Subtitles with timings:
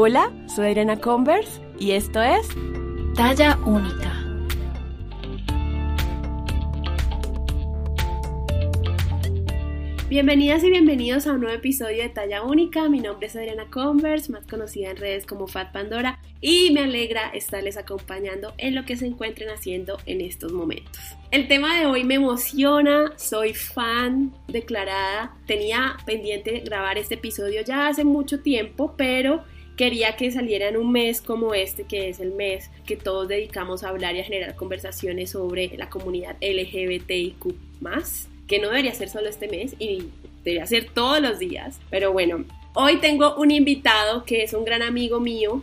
[0.00, 2.46] Hola, soy Irena Converse y esto es
[3.16, 4.14] Talla Única.
[10.08, 12.88] Bienvenidas y bienvenidos a un nuevo episodio de Talla Única.
[12.88, 17.30] Mi nombre es Adriana Converse, más conocida en redes como Fat Pandora, y me alegra
[17.30, 21.02] estarles acompañando en lo que se encuentren haciendo en estos momentos.
[21.32, 25.36] El tema de hoy me emociona, soy fan declarada.
[25.48, 29.42] Tenía pendiente grabar este episodio ya hace mucho tiempo, pero
[29.78, 33.84] quería que saliera en un mes como este, que es el mes que todos dedicamos
[33.84, 37.54] a hablar y a generar conversaciones sobre la comunidad LGBTIQ
[38.48, 40.08] que no debería ser solo este mes y
[40.42, 41.78] debería ser todos los días.
[41.90, 42.44] Pero bueno,
[42.74, 45.62] hoy tengo un invitado que es un gran amigo mío,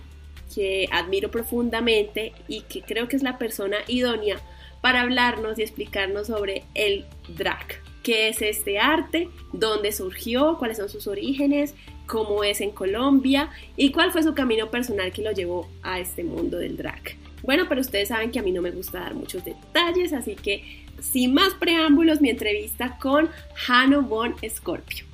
[0.53, 4.39] que admiro profundamente y que creo que es la persona idónea
[4.80, 7.81] para hablarnos y explicarnos sobre el drag.
[8.02, 9.27] ¿Qué es este arte?
[9.52, 10.58] ¿Dónde surgió?
[10.58, 11.73] ¿Cuáles son sus orígenes?
[12.08, 13.50] ¿Cómo es en Colombia?
[13.76, 17.02] ¿Y cuál fue su camino personal que lo llevó a este mundo del drag?
[17.44, 20.86] Bueno, pero ustedes saben que a mí no me gusta dar muchos detalles, así que
[21.00, 25.06] sin más preámbulos, mi entrevista con Jano Von Scorpio.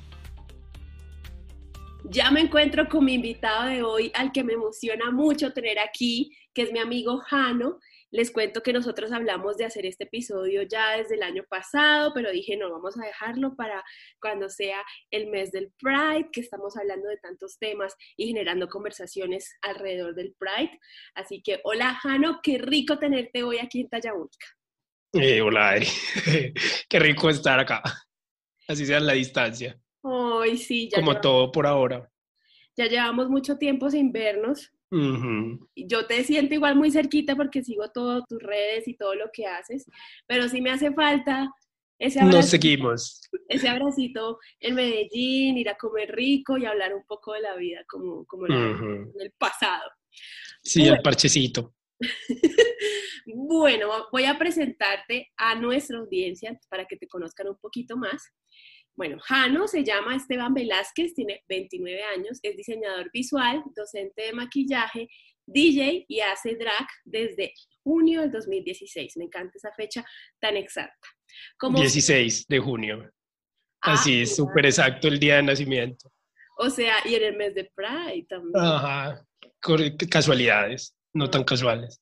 [2.04, 6.32] Ya me encuentro con mi invitado de hoy, al que me emociona mucho tener aquí,
[6.52, 7.78] que es mi amigo Jano.
[8.12, 12.30] Les cuento que nosotros hablamos de hacer este episodio ya desde el año pasado, pero
[12.30, 13.82] dije, no, vamos a dejarlo para
[14.20, 19.56] cuando sea el mes del Pride, que estamos hablando de tantos temas y generando conversaciones
[19.62, 20.78] alrededor del Pride.
[21.14, 24.46] Así que, hola Jano, qué rico tenerte hoy aquí en Talla Única.
[25.14, 25.86] Eh, hola, Adri.
[26.88, 27.82] Qué rico estar acá.
[28.66, 29.78] Así sea en la distancia.
[30.02, 30.98] Ay, sí, ya.
[30.98, 32.10] Como todo por ahora.
[32.76, 34.72] Ya llevamos mucho tiempo sin vernos.
[35.74, 39.46] Yo te siento igual muy cerquita porque sigo todas tus redes y todo lo que
[39.46, 39.86] haces,
[40.26, 41.50] pero sí me hace falta
[41.98, 43.20] ese abracito, Nos seguimos.
[43.48, 47.84] Ese abracito en Medellín, ir a comer rico y hablar un poco de la vida
[47.88, 49.88] como, como en el pasado.
[50.62, 51.74] Sí, el parchecito.
[53.26, 58.22] bueno, voy a presentarte a nuestra audiencia para que te conozcan un poquito más.
[58.96, 65.08] Bueno, Jano se llama Esteban Velázquez, tiene 29 años, es diseñador visual, docente de maquillaje,
[65.46, 69.16] DJ y hace drag desde junio del 2016.
[69.16, 70.04] Me encanta esa fecha
[70.40, 71.08] tan exacta.
[71.58, 71.80] Como...
[71.80, 73.10] 16 de junio.
[73.80, 76.12] Así es, ah, súper exacto el día de nacimiento.
[76.58, 78.56] O sea, y en el mes de Pride también.
[78.56, 79.26] Ajá,
[80.08, 82.00] casualidades no tan casuales.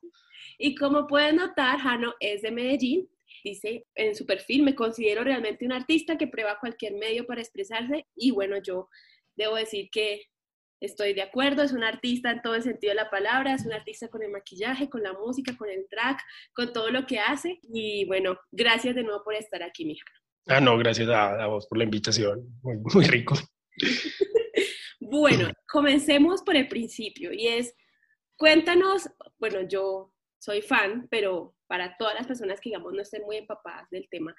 [0.59, 3.09] Y como pueden notar, Jano es de Medellín.
[3.43, 8.07] Dice en su perfil, me considero realmente un artista que prueba cualquier medio para expresarse
[8.15, 8.89] y bueno, yo
[9.37, 10.25] debo decir que
[10.81, 13.73] estoy de acuerdo, es un artista en todo el sentido de la palabra, es un
[13.73, 16.21] artista con el maquillaje, con la música, con el track,
[16.55, 20.07] con todo lo que hace y bueno, gracias de nuevo por estar aquí, mija.
[20.47, 23.35] Ah, no, gracias a, vos por la invitación, muy, muy rico.
[25.01, 27.75] bueno, comencemos por el principio y es,
[28.41, 29.07] Cuéntanos,
[29.39, 33.89] bueno, yo soy fan, pero para todas las personas que, digamos, no estén muy empapadas
[33.91, 34.35] del tema,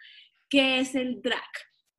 [0.50, 1.40] ¿qué es el drag?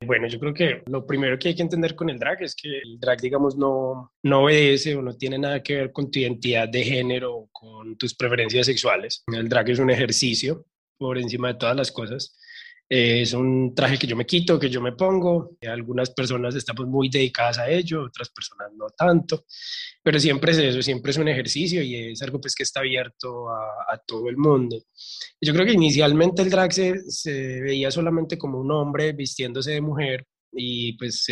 [0.04, 2.68] Bueno, yo creo que lo primero que hay que entender con el drag es que
[2.68, 6.68] el drag, digamos, no, no obedece o no tiene nada que ver con tu identidad
[6.68, 9.22] de género o con tus preferencias sexuales.
[9.32, 10.66] El drag es un ejercicio
[10.98, 12.36] por encima de todas las cosas
[12.94, 15.56] es un traje que yo me quito, que yo me pongo.
[15.66, 19.46] Algunas personas estamos muy dedicadas a ello, otras personas no tanto.
[20.02, 23.48] Pero siempre es eso, siempre es un ejercicio y es algo pues que está abierto
[23.48, 24.76] a, todo el mundo.
[25.40, 30.26] Yo creo que inicialmente el drag se, veía solamente como un hombre vistiéndose de mujer
[30.52, 31.24] y pues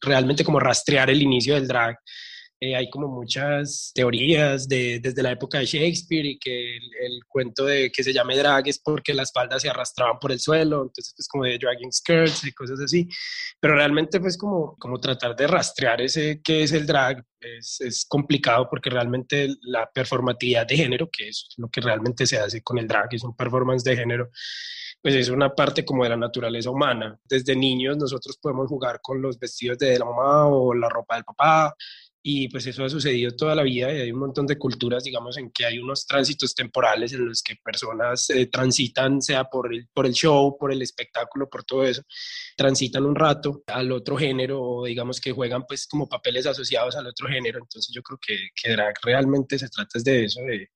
[0.00, 1.98] realmente como rastrear el inicio del drag
[2.60, 7.64] eh, hay como muchas teorías de, desde la época de Shakespeare y que el, cuento
[7.64, 11.14] de que se llame drag es porque las faldas se arrastraban por el suelo, entonces
[11.16, 13.08] pues como de dragging skirts y cosas así,
[13.60, 18.04] pero realmente pues como, como tratar de rastrear ese qué es el drag es, es
[18.04, 22.78] complicado porque realmente la performatividad de género, que es lo que realmente se hace con
[22.78, 24.30] el drag, es un performance de género,
[25.00, 27.18] pues es una parte como de la naturaleza humana.
[27.24, 31.24] Desde niños nosotros podemos jugar con los vestidos de la mamá o la ropa del
[31.24, 31.74] papá,
[32.30, 35.38] y pues eso ha sucedido toda la vida y hay un montón de culturas, digamos,
[35.38, 39.88] en que hay unos tránsitos temporales en los que personas eh, transitan, sea por el,
[39.94, 42.02] por el show, por el espectáculo, por todo eso,
[42.54, 47.06] transitan un rato al otro género o digamos que juegan pues como papeles asociados al
[47.06, 47.60] otro género.
[47.62, 50.68] Entonces yo creo que, que drag realmente se trata de eso, de,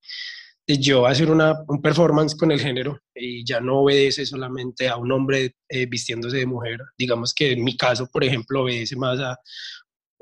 [0.67, 4.97] de yo hacer una, un performance con el género y ya no obedece solamente a
[4.97, 6.79] un hombre eh, vistiéndose de mujer.
[6.97, 9.39] Digamos que en mi caso, por ejemplo, obedece más a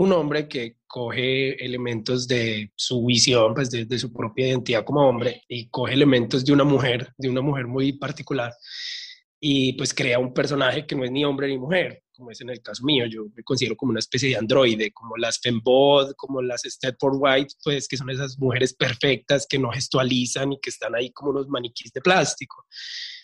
[0.01, 5.43] un hombre que coge elementos de su visión, pues de, su propia identidad como hombre,
[5.47, 8.51] y coge elementos de una mujer, de una mujer muy particular,
[9.39, 12.49] y pues crea un personaje que no es ni hombre ni mujer, como es en
[12.49, 16.41] el caso mío, yo me considero como una especie de androide, como las fembod, como
[16.41, 20.95] las Stepford White, pues que son esas mujeres perfectas que no gestualizan y que están
[20.95, 22.65] ahí como unos maniquís de plástico.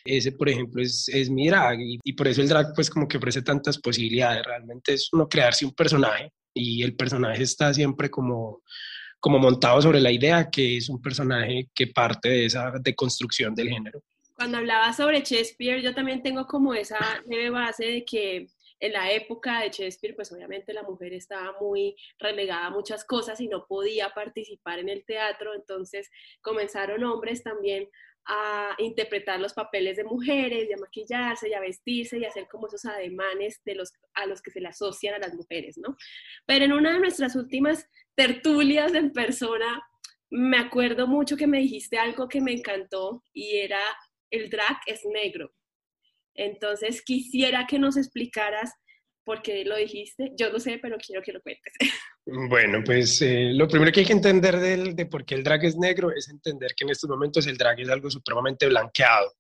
[0.05, 3.09] Ese, por ejemplo, es, es mi drag y, y por eso el drag pues como
[3.09, 4.45] que ofrece tantas posibilidades.
[4.45, 8.63] Realmente es uno crearse un personaje y el personaje está siempre como
[9.19, 13.71] como montado sobre la idea que es un personaje que parte de esa deconstrucción del
[13.71, 14.03] género.
[14.35, 18.47] Cuando hablaba sobre Shakespeare, yo también tengo como esa leve base de que
[18.79, 23.41] en la época de Shakespeare, pues obviamente la mujer estaba muy relegada a muchas cosas
[23.41, 26.11] y no podía participar en el teatro, entonces
[26.43, 27.89] comenzaron hombres también
[28.27, 32.49] a interpretar los papeles de mujeres y a maquillarse y a vestirse y a hacer
[32.49, 35.97] como esos ademanes de los, a los que se le asocian a las mujeres, ¿no?
[36.45, 39.83] Pero en una de nuestras últimas tertulias en persona,
[40.31, 43.81] me acuerdo mucho que me dijiste algo que me encantó y era
[44.31, 45.53] el drag es negro.
[46.35, 48.73] Entonces quisiera que nos explicaras
[49.27, 50.33] por qué lo dijiste.
[50.39, 51.75] Yo no sé, pero quiero que lo cuentes.
[52.29, 55.77] Bueno, pues eh, lo primero que hay que entender de por qué el drag es
[55.77, 59.33] negro es entender que en estos momentos el drag es algo supremamente blanqueado,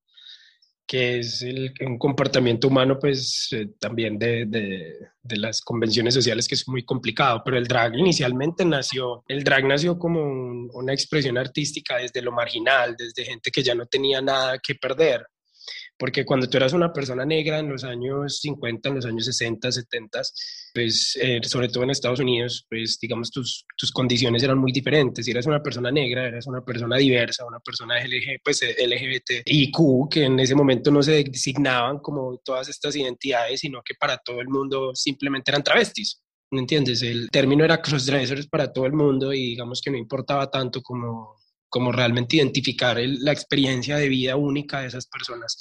[0.87, 6.55] que es el, un comportamiento humano, pues eh, también de, de, las convenciones sociales que
[6.55, 10.23] es muy complicado, pero el drag inicialmente nació, el drag nació como
[10.73, 15.27] una expresión artística desde lo marginal, desde gente que ya no tenía nada que perder
[15.99, 19.73] porque cuando tú eras una persona negra en los años 50, en los años 60,
[19.73, 20.23] 70,
[20.75, 25.25] pues eh, sobre todo en Estados Unidos, pues digamos tus, tus condiciones eran muy diferentes.
[25.25, 30.25] Si eras una persona negra, eras una persona diversa, una persona LG, pues LGBTIQ, que
[30.25, 34.49] en ese momento no se designaban como todas estas identidades, sino que para todo el
[34.49, 36.23] mundo simplemente eran travestis.
[36.51, 37.03] ¿Me entiendes?
[37.03, 41.35] El término era crossdressers para todo el mundo y digamos que no importaba tanto como
[41.69, 45.59] como realmente identificar la experiencia de vida única de esas personas.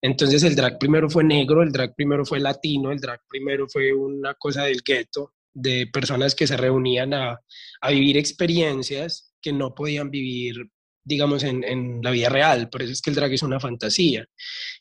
[0.00, 3.92] Entonces el drag primero fue negro, el drag primero fue latino, el drag primero fue
[3.92, 7.40] una cosa del gueto, de personas que se reunían a,
[7.80, 10.70] a vivir experiencias que no podían vivir
[11.08, 12.68] digamos, en, en, la vida real.
[12.68, 14.26] Por eso es que el drag es una fantasía.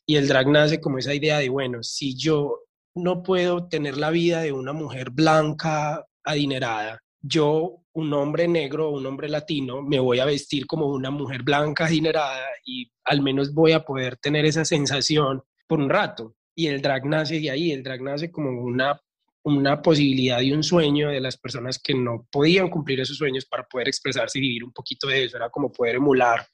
[0.08, 2.62] Y el drag nace como esa idea de, bueno, si yo
[2.96, 9.06] no puedo tener la vida de una mujer blanca, adinerada, yo, un hombre negro un
[9.06, 13.72] hombre latino, me voy a vestir como una mujer blanca adinerada y al menos voy
[13.72, 16.36] a poder tener esa sensación por un rato.
[16.54, 19.02] Y el drag nace de ahí, el drag nace como una,
[19.44, 23.64] una posibilidad y un sueño de las personas que no podían cumplir esos sueños para
[23.64, 25.38] poder expresarse y vivir un poquito de eso.
[25.38, 26.48] Era como poder emular,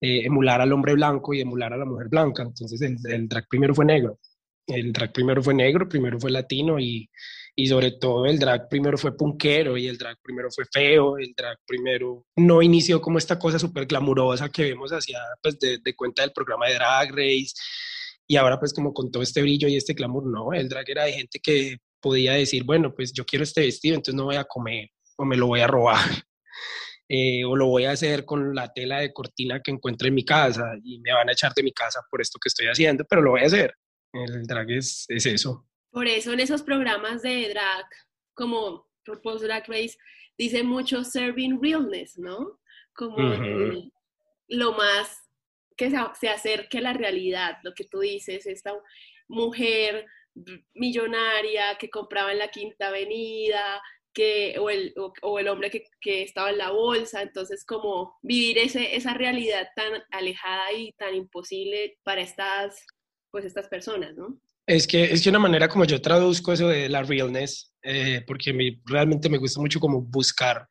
[0.00, 2.42] eh, emular al hombre blanco y emular a la mujer blanca.
[2.42, 4.18] Entonces el drag primero fue negro.
[4.66, 7.08] El drag primero fue negro, primero fue latino y,
[7.56, 11.32] y sobre todo el drag primero fue punkero y el drag primero fue feo, el
[11.36, 15.94] drag primero no inició como esta cosa súper glamurosa que vemos hacia, pues, de, de,
[15.94, 17.52] cuenta del programa de Drag Race
[18.26, 21.04] y ahora pues como con todo este brillo y este glamour, no, el drag era
[21.04, 24.44] de gente que podía decir, bueno, pues yo quiero este vestido, entonces no voy a
[24.44, 25.98] comer o me lo voy a robar.
[27.12, 30.24] Eh, o lo voy a hacer con la tela de cortina que encuentre en mi
[30.24, 33.20] casa y me van a echar de mi casa por esto que estoy haciendo, pero
[33.20, 33.74] lo voy a hacer.
[34.12, 35.66] El drag es, es eso.
[35.90, 37.86] Por eso en esos programas de drag,
[38.34, 39.96] como Propose Drag Race,
[40.38, 42.60] dice mucho serving realness, ¿no?
[42.94, 43.16] Como
[44.48, 45.20] lo más
[45.76, 48.74] que se, acerque a la realidad, lo que tú dices, esta
[49.28, 50.06] mujer
[50.74, 53.80] millonaria que compraba en la Quinta Avenida,
[54.12, 58.58] que, o, el, o, el hombre que, que, estaba en la bolsa, entonces como vivir
[58.58, 62.84] ese, esa realidad tan alejada y tan imposible para estas,
[63.30, 64.38] pues estas personas, ¿no?
[64.70, 69.28] Es que es una manera como yo traduzco eso de la realness, eh, porque realmente
[69.28, 70.68] me gusta mucho como buscar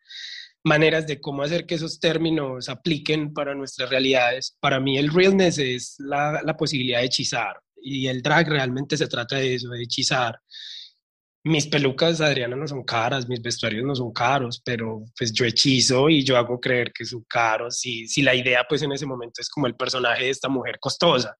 [0.63, 4.55] maneras de cómo hacer que esos términos apliquen para nuestras realidades.
[4.61, 9.07] Para mí el realness es la, la posibilidad de hechizar y el drag realmente se
[9.07, 10.39] trata de eso, de hechizar.
[11.43, 16.07] Mis pelucas, Adriana, no son caras, mis vestuarios no son caros, pero pues yo hechizo
[16.07, 17.85] y yo hago creer que son caros.
[17.85, 20.77] Y si la idea pues en ese momento es como el personaje de esta mujer
[20.79, 21.35] costosa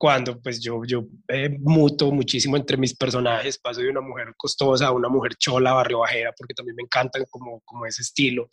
[0.00, 4.86] cuando pues yo, yo eh, muto muchísimo entre mis personajes, paso de una mujer costosa
[4.86, 8.48] a una mujer chola, barrio bajera, porque también me encantan como, como ese estilo.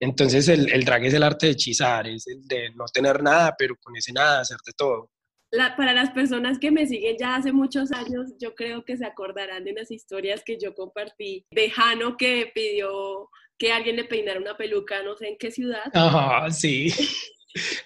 [0.00, 3.54] Entonces el, el drag es el arte de hechizar, es el de no tener nada,
[3.58, 5.10] pero con ese nada hacer de todo.
[5.50, 9.04] La, para las personas que me siguen ya hace muchos años, yo creo que se
[9.04, 14.40] acordarán de unas historias que yo compartí de Jano que pidió que alguien le peinara
[14.40, 15.90] una peluca, no sé en qué ciudad.
[15.92, 16.90] Ajá, sí.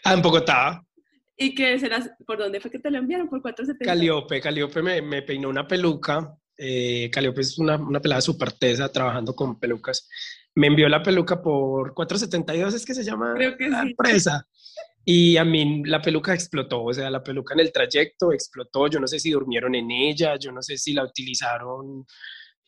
[0.05, 0.85] Ah, en Bogotá.
[1.37, 2.11] ¿Y qué serás?
[2.27, 3.29] ¿Por dónde fue que te lo enviaron?
[3.29, 3.85] ¿Por 470?
[3.85, 6.37] Caliope, Caliope me, me peinó una peluca.
[6.57, 10.09] Eh, Caliope es una, una pelada súper tesa trabajando con pelucas.
[10.55, 13.89] Me envió la peluca por 472, es que se llama Creo que la sí.
[13.89, 14.47] empresa.
[15.05, 18.99] Y a mí la peluca explotó, o sea, la peluca en el trayecto explotó, yo
[19.01, 22.07] no sé si durmieron en ella, yo no sé si la utilizaron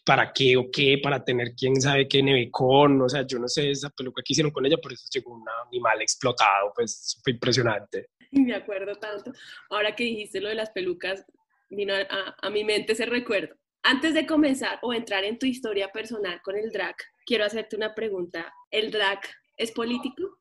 [0.05, 3.71] para qué o qué, para tener quién sabe qué nevecón, o sea, yo no sé
[3.71, 8.11] esa peluca que hicieron con ella, por eso llegó un animal explotado, pues fue impresionante.
[8.47, 9.33] Me acuerdo tanto.
[9.71, 11.25] Ahora que dijiste lo de las pelucas,
[11.71, 13.57] vino a, a mi mente ese recuerdo.
[13.83, 17.95] Antes de comenzar o entrar en tu historia personal con el drag, quiero hacerte una
[17.95, 18.53] pregunta.
[18.71, 19.21] ¿El drag
[19.57, 20.39] es político?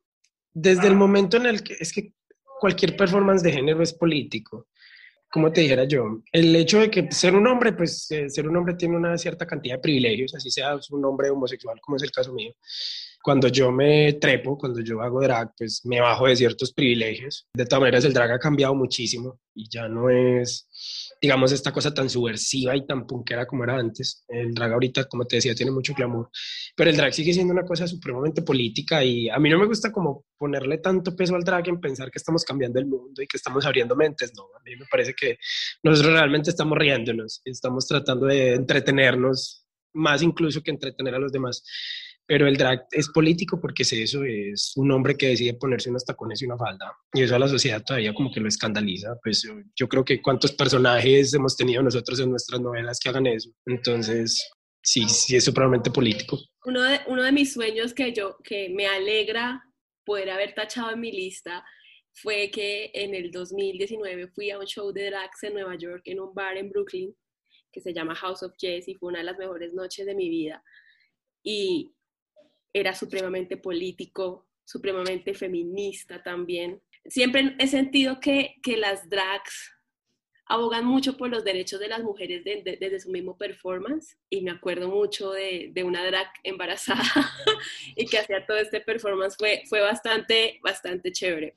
[0.56, 2.14] desde el momento en el que es que
[2.60, 4.68] cualquier performance de género es político.
[5.30, 8.56] Como te dijera yo, el hecho de que ser un hombre, pues eh, ser un
[8.56, 12.12] hombre tiene una cierta cantidad de privilegios, así sea un hombre homosexual como es el
[12.12, 12.54] caso mío.
[13.26, 17.48] Cuando yo me trepo, cuando yo hago drag, pues me bajo de ciertos privilegios.
[17.56, 20.68] De todas maneras, el drag ha cambiado muchísimo y ya no es
[21.22, 24.24] digamos, esta cosa tan subversiva y tan punkera como era antes.
[24.28, 26.30] El drag ahorita, como te decía, tiene mucho glamour,
[26.76, 29.92] pero el drag sigue siendo una cosa supremamente política y a mí no me gusta
[29.92, 33.38] como ponerle tanto peso al drag en pensar que estamos cambiando el mundo y que
[33.38, 35.38] estamos abriendo mentes, no, a mí me parece que
[35.84, 41.64] nosotros realmente estamos riéndonos, estamos tratando de entretenernos más incluso que entretener a los demás
[42.28, 46.06] pero el drag es político porque es eso, es un hombre que decide ponerse unos
[46.06, 46.92] tacones y una falda.
[47.14, 49.16] Y eso a la sociedad todavía como que lo escandaliza.
[49.24, 53.52] Pues yo, creo que cuántos personajes hemos tenido nosotros en nuestras novelas que hagan eso.
[53.68, 54.50] Entonces,
[54.82, 56.40] sí, sí es supremamente político.
[56.66, 59.64] Uno de, uno de mis sueños que yo, que me alegra
[60.04, 61.64] poder haber tachado en mi lista
[62.14, 66.20] fue que en el 2019 fui a un show de drags en Nueva York, en
[66.20, 67.14] un bar en Brooklyn,
[67.72, 70.30] que se llama House of Jazz y fue una de las mejores noches de mi
[70.30, 70.64] vida.
[71.44, 71.94] Y
[72.76, 76.82] era supremamente político, supremamente feminista también.
[77.06, 79.72] Siempre he sentido que, que las drags
[80.46, 84.90] abogan mucho por los derechos de las mujeres desde su mismo performance y me acuerdo
[84.90, 87.02] mucho de, de una drag embarazada
[87.96, 91.56] y que hacía todo este performance fue, fue bastante, bastante chévere.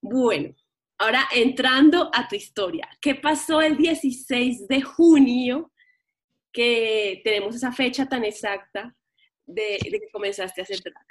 [0.00, 0.56] Bueno,
[0.98, 5.70] ahora entrando a tu historia, ¿qué pasó el 16 de junio
[6.50, 8.96] que tenemos esa fecha tan exacta
[9.48, 11.06] de, que comenzaste a hacer drag?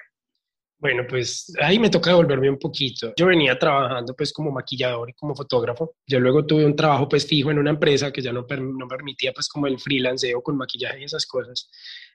[0.79, 3.12] Bueno, pues ahí me toca devolverme un poquito.
[3.17, 5.96] Yo venía trabajando pues como maquillador y como fotógrafo.
[6.06, 9.34] Yo luego tuve un trabajo pues fijo en una empresa que ya no, no permitía
[9.34, 11.67] pues como el freelanceo con maquillaje y esas cosas.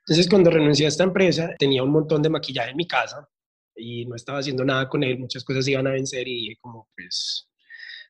[0.06, 3.28] Entonces cuando renuncié a esta empresa tenía un montón de maquillaje en mi casa
[3.74, 5.18] y no estaba haciendo nada con él.
[5.18, 7.50] Muchas cosas iban a vencer y dije como pues,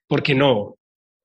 [0.07, 0.77] ¿por qué no?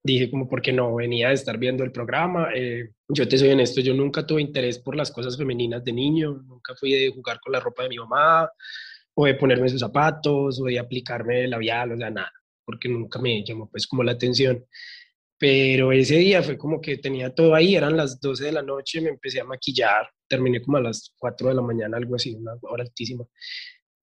[0.07, 2.49] Dije como porque no venía de estar viendo el programa.
[2.55, 6.43] Eh, yo te soy honesto, yo nunca tuve interés por las cosas femeninas de niño,
[6.47, 8.49] nunca fui de jugar con la ropa de mi mamá
[9.13, 12.31] o de ponerme sus zapatos o de aplicarme labial, o sea, nada,
[12.65, 14.65] porque nunca me llamó pues como la atención.
[15.39, 19.01] Pero ese día fue como que tenía todo ahí, eran las 12 de la noche,
[19.01, 22.53] me empecé a maquillar, terminé como a las 4 de la mañana, algo así, una
[22.63, 23.25] hora altísima,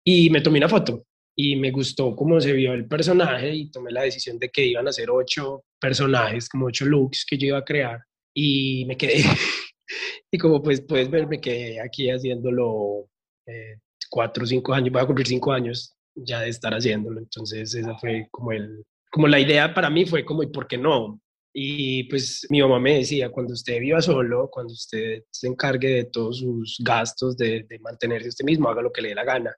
[0.04, 3.90] y me tomé una foto y me gustó cómo se vio el personaje y tomé
[3.90, 7.58] la decisión de que iban a ser ocho personajes, como ocho looks que yo iba
[7.58, 8.00] a crear
[8.32, 9.16] y me quedé.
[10.30, 13.08] y como pues puedes ver, me quedé aquí haciéndolo
[13.46, 17.18] eh, cuatro o cinco años, voy a cumplir cinco años ya de estar haciéndolo.
[17.18, 20.78] Entonces esa fue como el, como la idea para mí fue como, ¿y por qué
[20.78, 21.20] no?
[21.52, 26.04] Y pues mi mamá me decía, cuando usted viva solo, cuando usted se encargue de
[26.04, 29.54] todos sus gastos, de, de mantenerse usted mismo, haga lo que le dé la gana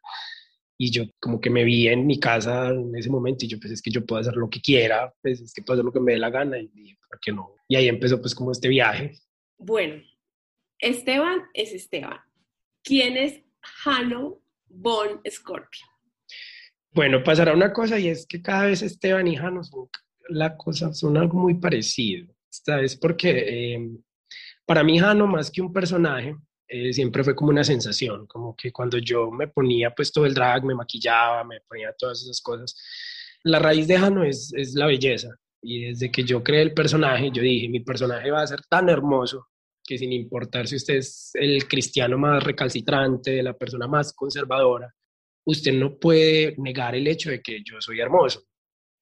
[0.79, 3.73] y yo como que me vi en mi casa en ese momento y yo pues
[3.73, 6.01] es que yo puedo hacer lo que quiera, pues es que puedo hacer lo que
[6.01, 7.55] me dé la gana y dije, ¿por qué no?
[7.69, 9.19] Y ahí empezó pues como este viaje.
[9.59, 10.03] Bueno,
[10.79, 12.19] Esteban es Esteban.
[12.83, 13.41] ¿Quién es
[13.85, 15.87] Hano Bon Scorpio?
[16.91, 19.89] Bueno, pasará una cosa y es que cada vez Esteban y Hano son,
[20.29, 22.27] la cosa, son algo muy parecido.
[22.51, 23.91] Esta vez porque eh,
[24.65, 26.37] para mí Hano más que un personaje
[26.69, 30.35] eh, siempre fue como una sensación, como que cuando yo me ponía pues todo el
[30.35, 32.77] drag, me maquillaba, me ponía todas esas cosas,
[33.45, 35.29] la raíz de Jano es, es la belleza.
[35.63, 38.89] Y desde que yo creé el personaje, yo dije, mi personaje va a ser tan
[38.89, 39.49] hermoso
[39.85, 44.93] que sin importar si usted es el cristiano más recalcitrante, la persona más conservadora,
[45.45, 48.43] usted no puede negar el hecho de que yo soy hermoso.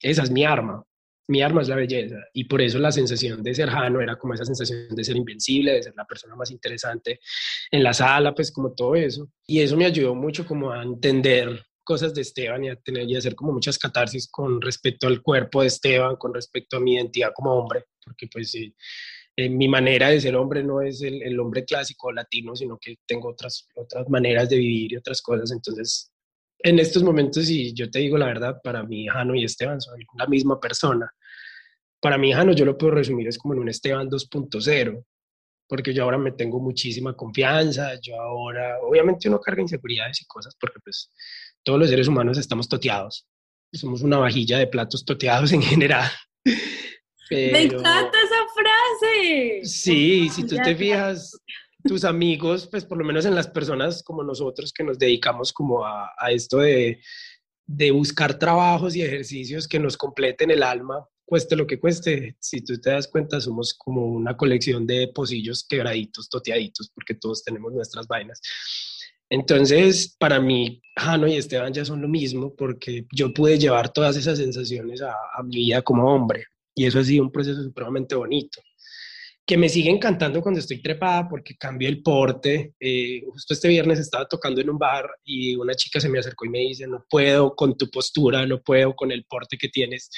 [0.00, 0.84] Esa es mi arma
[1.26, 4.34] mi arma es la belleza y por eso la sensación de ser Jano era como
[4.34, 7.20] esa sensación de ser invencible, de ser la persona más interesante
[7.70, 9.30] en la sala, pues como todo eso.
[9.46, 13.16] Y eso me ayudó mucho como a entender cosas de Esteban y a tener y
[13.16, 17.32] hacer como muchas catarsis con respecto al cuerpo de Esteban, con respecto a mi identidad
[17.34, 18.74] como hombre, porque pues sí,
[19.36, 22.96] eh, mi manera de ser hombre no es el, el, hombre clásico latino, sino que
[23.06, 26.13] tengo otras, otras maneras de vivir y otras cosas, entonces
[26.64, 30.00] en estos momentos, y yo te digo la verdad, para mí Jano y Esteban son
[30.16, 31.12] la misma persona.
[32.00, 35.04] Para mí Jano yo lo puedo resumir es como en un Esteban 2.0,
[35.68, 40.56] porque yo ahora me tengo muchísima confianza, yo ahora, obviamente uno carga inseguridades y cosas,
[40.58, 41.12] porque pues
[41.62, 43.28] todos los seres humanos estamos toteados,
[43.70, 46.10] somos una vajilla de platos toteados en general.
[47.30, 49.60] Me encanta esa frase.
[49.64, 51.38] Sí, si tú te fijas,
[51.84, 55.84] tus amigos, pues por lo menos en las personas como nosotros que nos dedicamos como
[55.84, 57.00] a, esto de,
[57.66, 62.36] de buscar trabajos y ejercicios que nos completen el alma, cueste lo que cueste.
[62.40, 67.44] Si tú te das cuenta, somos como una colección de pocillos quebraditos, toteaditos, porque todos
[67.44, 68.40] tenemos nuestras vainas.
[69.28, 74.16] Entonces, para mí, Jano y Esteban ya son lo mismo, porque yo pude llevar todas
[74.16, 76.44] esas sensaciones a, a mi vida como hombre.
[76.74, 78.60] Y eso ha sido un proceso supremamente bonito
[79.46, 82.74] que me sigue encantando cuando estoy trepada porque cambio el porte.
[82.80, 86.46] Eh, justo este viernes estaba tocando en un bar y una chica se me acercó
[86.46, 90.08] y me dice, no puedo con tu postura, no puedo con el porte que tienes.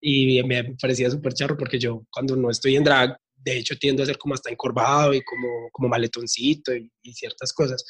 [0.00, 4.02] Y me parecía súper charro porque yo cuando no estoy en drag, de hecho tiendo
[4.02, 7.84] a ser como hasta encorvado y como, como maletoncito y, y ciertas cosas.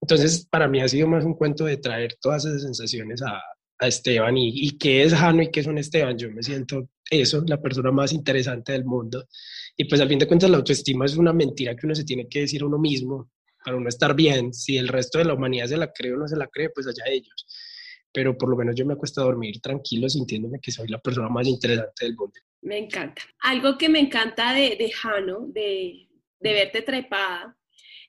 [0.00, 3.40] Entonces, para mí ha sido más un cuento de traer todas esas sensaciones a,
[3.78, 6.16] a Esteban y, y qué es Jano y qué es un Esteban.
[6.16, 9.26] Yo me siento eso, la persona más interesante del mundo.
[9.76, 12.28] Y pues al fin de cuentas la autoestima es una mentira que uno se tiene
[12.28, 13.30] que decir a uno mismo
[13.64, 14.52] para uno estar bien.
[14.52, 16.86] Si el resto de la humanidad se la cree o no se la cree, pues
[16.86, 17.46] allá ellos.
[18.12, 21.28] Pero por lo menos yo me acuesto a dormir tranquilo sintiéndome que soy la persona
[21.28, 22.34] más interesante del mundo.
[22.62, 23.22] Me encanta.
[23.40, 26.08] Algo que me encanta de, de Jano, de,
[26.40, 27.56] de verte trepada,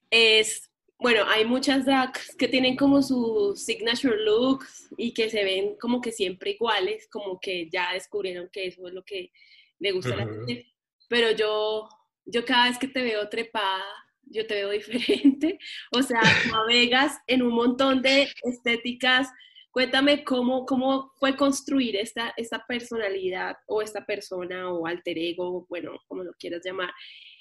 [0.09, 0.68] es
[0.99, 6.01] bueno, hay muchas drags que tienen como sus signature looks y que se ven como
[6.01, 9.31] que siempre iguales, como que ya descubrieron que eso es lo que
[9.79, 10.67] le gusta a la gente.
[11.07, 11.87] Pero yo,
[12.25, 13.85] yo cada vez que te veo trepada,
[14.23, 15.57] yo te veo diferente.
[15.93, 19.29] O sea, navegas en un montón de estéticas.
[19.71, 25.97] Cuéntame cómo, cómo fue construir esta, esta personalidad o esta persona o alter ego, bueno,
[26.07, 26.91] como lo quieras llamar,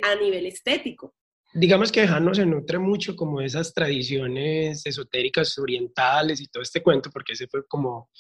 [0.05, 1.15] a nivel estético.
[1.55, 7.11] Digamos que Jano se nutre mucho como esas tradiciones esotéricas orientales y todo este cuento,
[7.11, 8.11] porque ese fue como,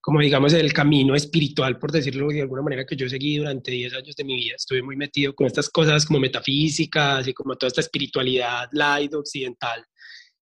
[0.00, 3.94] como digamos, el camino espiritual, por decirlo de alguna manera, que yo seguí durante 10
[3.94, 4.54] años de mi vida.
[4.56, 9.84] Estuve muy metido con estas cosas como metafísicas y como toda esta espiritualidad light occidental.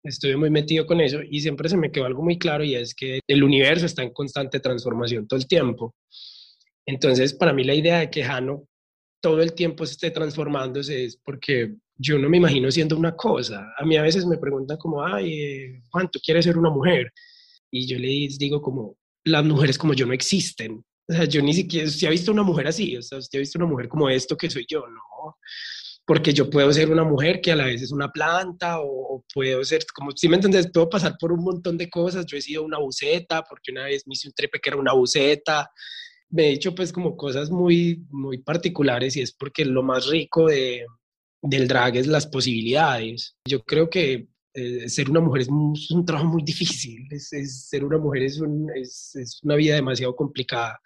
[0.02, 2.96] Estuve muy metido con eso y siempre se me quedó algo muy claro y es
[2.96, 5.94] que el universo está en constante transformación todo el tiempo.
[6.86, 8.66] Entonces, para mí la idea de que Jano
[9.22, 13.74] todo el tiempo se esté transformándose es porque yo no me imagino siendo una cosa.
[13.78, 17.12] A mí a veces me preguntan como, ay, eh, Juan, ¿tú quieres ser una mujer?
[17.72, 20.84] Y yo les digo como, las mujeres como yo no existen.
[21.10, 23.42] O sea, yo ni siquiera, si ha visto una mujer así, o sea, usted ha
[23.42, 25.38] visto una mujer como esto que soy yo, no.
[26.06, 29.64] Porque yo puedo ser una mujer que a la vez es una planta, o, puedo
[29.64, 32.26] ser, como si me entiendes, puedo pasar por un montón de cosas.
[32.26, 34.94] Yo he sido una buceta, porque una vez me hice un trepe que era una
[34.94, 35.70] buceta.
[36.30, 40.48] Me he hecho pues como cosas muy, muy particulares y es porque lo más rico
[40.48, 40.86] de,
[41.42, 43.38] del drag es las posibilidades.
[43.46, 44.28] Yo creo que
[44.88, 47.30] ser una mujer es un, trabajo muy difícil, es,
[47.70, 48.42] ser una mujer es,
[49.16, 50.80] es, una vida demasiado complicada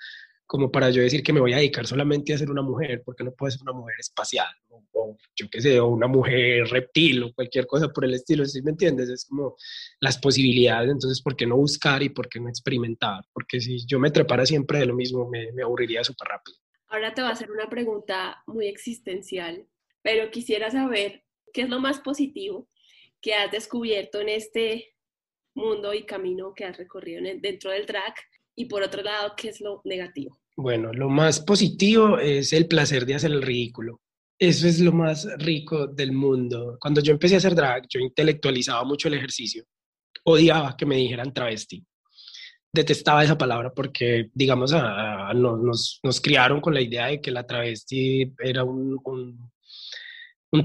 [0.51, 3.23] como para yo decir que me voy a dedicar solamente a ser una mujer, porque
[3.23, 7.33] no puedo ser una mujer espacial, o, yo qué sé, o una mujer reptil, o
[7.33, 9.07] cualquier cosa por el estilo, ¿sí me entiendes?
[9.07, 9.55] Es como
[10.01, 13.23] las posibilidades, entonces, ¿por qué no buscar y por qué no experimentar?
[13.31, 16.57] Porque si yo me trepara siempre de lo mismo, me, me aburriría súper rápido.
[16.89, 19.65] Ahora te voy a hacer una pregunta muy existencial
[20.01, 22.67] pero quisiera saber qué es lo más positivo
[23.21, 24.95] que has descubierto en este
[25.53, 28.13] mundo y camino que has recorrido dentro del drag
[28.55, 30.37] y por otro lado, qué es lo negativo.
[30.55, 34.01] Bueno, lo más positivo es el placer de hacer el ridículo.
[34.37, 36.77] Eso es lo más rico del mundo.
[36.79, 39.63] Cuando yo empecé a hacer drag, yo intelectualizaba mucho el ejercicio.
[40.23, 41.85] Odiaba que me dijeran travesti.
[42.73, 48.33] Detestaba esa palabra porque, digamos, nos, nos, criaron con la idea de que la travesti
[48.39, 48.97] era un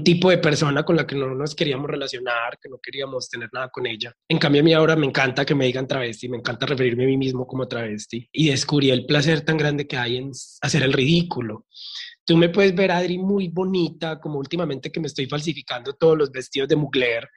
[0.03, 3.69] tipo de persona con la que no nos queríamos relacionar, que no queríamos tener nada
[3.69, 4.13] con ella.
[4.27, 7.07] En cambio, a mí ahora me encanta que me digan travesti, me encanta referirme a
[7.07, 10.93] mí mismo como travesti y descubrí el placer tan grande que hay en hacer el
[10.93, 11.65] ridículo.
[12.25, 16.31] Tú me puedes ver, Adri, muy bonita, como últimamente que me estoy falsificando todos los
[16.31, 17.29] vestidos de Mugler,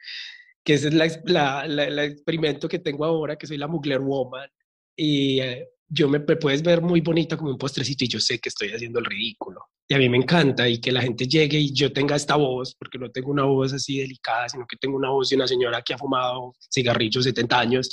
[0.63, 4.49] que ese es el experimento que tengo ahora, que soy la Mugler Woman.
[4.93, 8.39] Y eh, yo me, me puedes ver muy bonita como un postrecito y yo sé
[8.39, 11.59] que estoy haciendo el ridículo y a mí me encanta y que la gente llegue
[11.59, 14.95] y yo tenga esta voz, porque no tengo una voz así delicada, sino que tengo
[14.95, 17.89] una voz de una señora que ha fumado cigarrillos 70 años.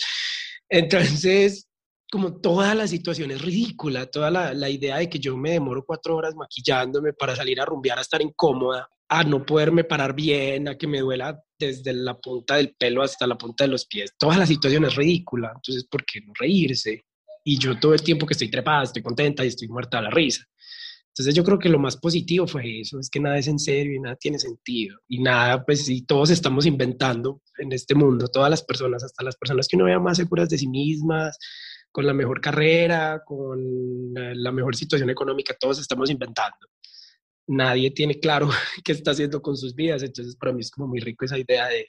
[0.68, 1.66] Entonces,
[2.08, 5.84] como toda la situación es ridícula, toda la, la, idea de que yo me demoro
[5.84, 10.68] cuatro horas maquillándome para salir a rumbear, a estar incómoda, a no poderme parar bien,
[10.68, 14.12] a que me duela desde la punta del pelo hasta la punta de los pies,
[14.16, 17.04] toda la situación es ridícula, entonces, ¿por qué no reírse?
[17.48, 20.11] Y yo todo el tiempo que estoy trepada, estoy contenta y estoy muerta a la
[20.11, 20.44] risa.
[21.06, 23.94] Entonces yo creo que lo más positivo fue eso, es que nada es en serio
[23.94, 24.98] y nada tiene sentido.
[25.08, 29.34] Y nada, pues sí, todos estamos inventando en este mundo, todas las personas, hasta las
[29.34, 31.38] personas que uno vea más seguras de sí mismas,
[31.90, 33.58] con la mejor carrera, con
[34.12, 36.58] la mejor situación económica, todos estamos inventando.
[37.46, 38.50] Nadie tiene claro
[38.84, 41.66] qué está haciendo con sus vidas, entonces para mí es como muy rico esa idea
[41.68, 41.87] de,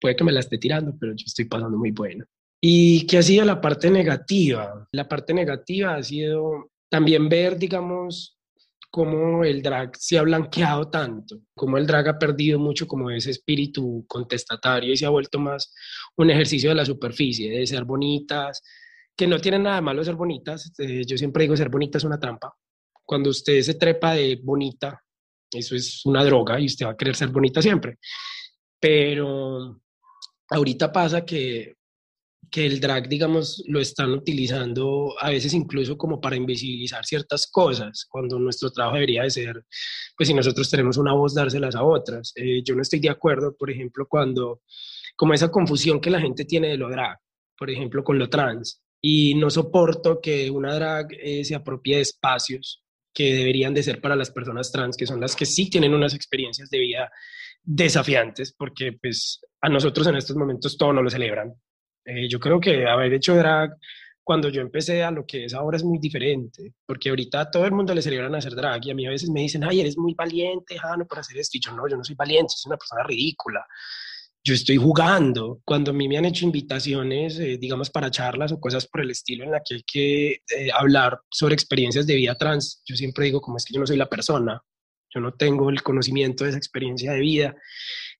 [0.00, 2.24] puede que me la esté tirando, pero yo estoy pasando muy bueno.
[2.68, 4.88] ¿Y qué ha sido la parte negativa?
[4.90, 8.40] La parte negativa ha sido también ver, digamos,
[8.90, 13.30] cómo el drag se ha blanqueado tanto, cómo el drag ha perdido mucho como ese
[13.30, 15.72] espíritu contestatario y se ha vuelto más
[16.16, 18.60] un ejercicio de la superficie, de ser bonitas,
[19.16, 20.72] que no tienen nada de malo ser bonitas.
[20.80, 22.52] Eh, yo siempre digo, ser bonita es una trampa.
[23.04, 25.00] Cuando usted se trepa de bonita,
[25.52, 27.98] eso es una droga y usted va a querer ser bonita siempre.
[28.80, 29.80] Pero
[30.50, 31.75] ahorita pasa que
[32.50, 38.06] que el drag, digamos, lo están utilizando a veces incluso como para invisibilizar ciertas cosas,
[38.08, 39.64] cuando nuestro trabajo debería de ser,
[40.16, 42.32] pues si nosotros tenemos una voz, dárselas a otras.
[42.36, 44.62] Eh, yo no estoy de acuerdo, por ejemplo, cuando,
[45.16, 47.18] como esa confusión que la gente tiene de lo drag,
[47.58, 52.02] por ejemplo, con lo trans, y no soporto que una drag eh, se apropie de
[52.02, 52.82] espacios
[53.12, 56.14] que deberían de ser para las personas trans, que son las que sí tienen unas
[56.14, 57.10] experiencias de vida
[57.62, 61.54] desafiantes, porque pues a nosotros en estos momentos todo no lo celebran,
[62.06, 63.76] eh, yo creo que haber hecho drag
[64.26, 67.70] cuando yo empecé a lo que es ahora es muy diferente, porque ahorita todo el
[67.70, 70.14] mundo le celebran hacer drag y a mí a veces me dicen, ay, eres muy
[70.14, 71.56] valiente, Jano, para hacer esto.
[71.56, 73.64] Y yo no, yo no soy valiente, soy una persona ridícula.
[74.42, 75.60] Yo estoy jugando.
[75.64, 79.12] Cuando a mí me han hecho invitaciones, eh, digamos, para charlas o cosas por el
[79.12, 83.26] estilo en la que hay que eh, hablar sobre experiencias de vida trans, yo siempre
[83.26, 84.60] digo, como es que yo no soy la persona,
[85.14, 87.54] yo no tengo el conocimiento de esa experiencia de vida.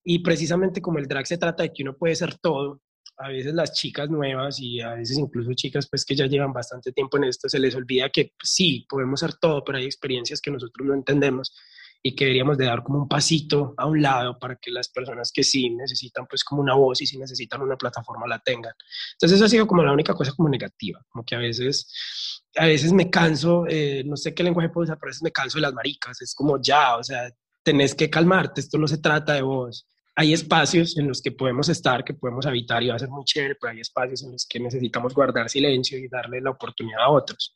[0.05, 2.81] Y precisamente como el drag se trata de que uno puede ser todo,
[3.19, 6.93] a veces las chicas nuevas y a veces incluso chicas pues que ya llevan bastante
[6.93, 10.41] tiempo en esto, se les olvida que pues, sí, podemos hacer todo, pero hay experiencias
[10.41, 11.55] que nosotros no entendemos
[12.03, 15.33] y que deberíamos de dar como un pasito a un lado para que las personas
[15.33, 18.75] que sí necesitan pues como una voz y sí necesitan una plataforma la tengan.
[19.15, 22.67] Entonces eso ha sido como la única cosa como negativa, como que a veces, a
[22.67, 25.59] veces me canso, eh, no sé qué lenguaje puedo usar, pero a veces me canso
[25.59, 27.29] de las maricas, es como ya, o sea,
[27.63, 29.87] tenés que calmarte, esto no se trata de vos
[30.19, 33.25] hay espacios en los que podemos estar, que podemos habitar y va a ser muy
[33.25, 37.11] chévere, pero hay espacios en los que necesitamos guardar silencio y darle la oportunidad a
[37.11, 37.55] otros.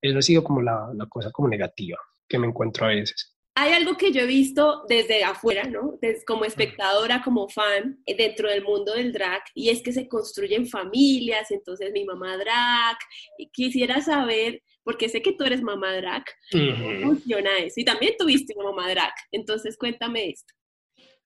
[0.00, 1.96] Eso ha sido como la, la cosa como negativa
[2.28, 3.36] que me encuentro a veces.
[3.54, 5.98] Hay algo que yo he visto desde afuera, ¿no?
[6.00, 10.08] Desde, como espectadora, como fan, eh, dentro del mundo del drag, y es que se
[10.08, 12.96] construyen familias, entonces mi mamá drag,
[13.38, 17.78] y quisiera saber, porque sé que tú eres mamá drag, ¿cómo funciona eso?
[17.78, 20.52] Y también tuviste una mamá drag, entonces cuéntame esto.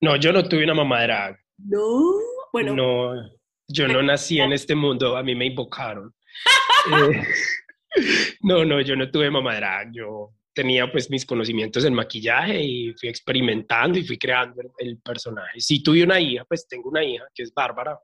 [0.01, 1.39] No, yo no tuve una mamá drag.
[1.57, 2.13] No,
[2.53, 2.75] bueno.
[2.75, 3.13] No,
[3.67, 6.13] yo no nací en este mundo, a mí me invocaron.
[7.95, 12.61] Eh, no, no, yo no tuve mamá drag, yo tenía pues mis conocimientos en maquillaje
[12.63, 15.59] y fui experimentando y fui creando el, personaje.
[15.59, 17.99] Si tuve una hija, pues tengo una hija que es Bárbara,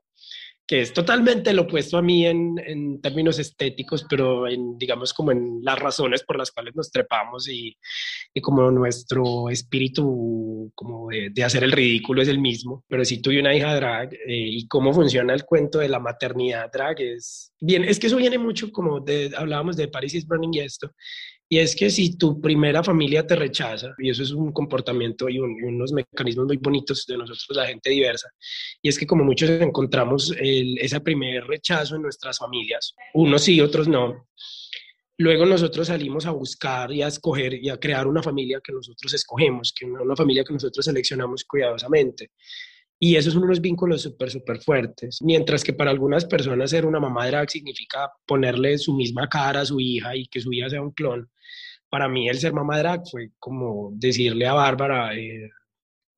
[0.66, 5.30] que es totalmente lo opuesto a mí en, en, términos estéticos, pero en, digamos, como
[5.30, 7.76] en las razones por las cuales nos trepamos y,
[8.32, 12.82] y como nuestro espíritu como de, de, hacer el ridículo es el mismo.
[12.88, 16.70] Pero si tuve una hija drag eh, y cómo funciona el cuento de la maternidad
[16.72, 20.54] drag es bien, es que eso viene mucho como de, hablábamos de Paris is Burning
[20.54, 20.90] y esto,
[21.48, 25.38] y es que si tu primera familia te rechaza, y eso es un comportamiento y,
[25.38, 28.28] unos mecanismos muy bonitos de nosotros, la gente diversa,
[28.82, 33.88] y es que como muchos encontramos ese primer rechazo en nuestras familias, unos sí, otros
[33.88, 34.26] no,
[35.18, 39.12] luego nosotros salimos a buscar y a escoger y a crear una familia que nosotros
[39.12, 42.30] escogemos, que una, una familia que nosotros seleccionamos cuidadosamente.
[42.98, 45.18] Y esos son unos vínculos súper, súper fuertes.
[45.22, 49.66] Mientras que para algunas personas ser una mamá drag significa ponerle su misma cara a
[49.66, 51.28] su hija y que su hija sea un clon.
[51.88, 55.50] Para mí el ser mamá drag fue como decirle a Bárbara, eh,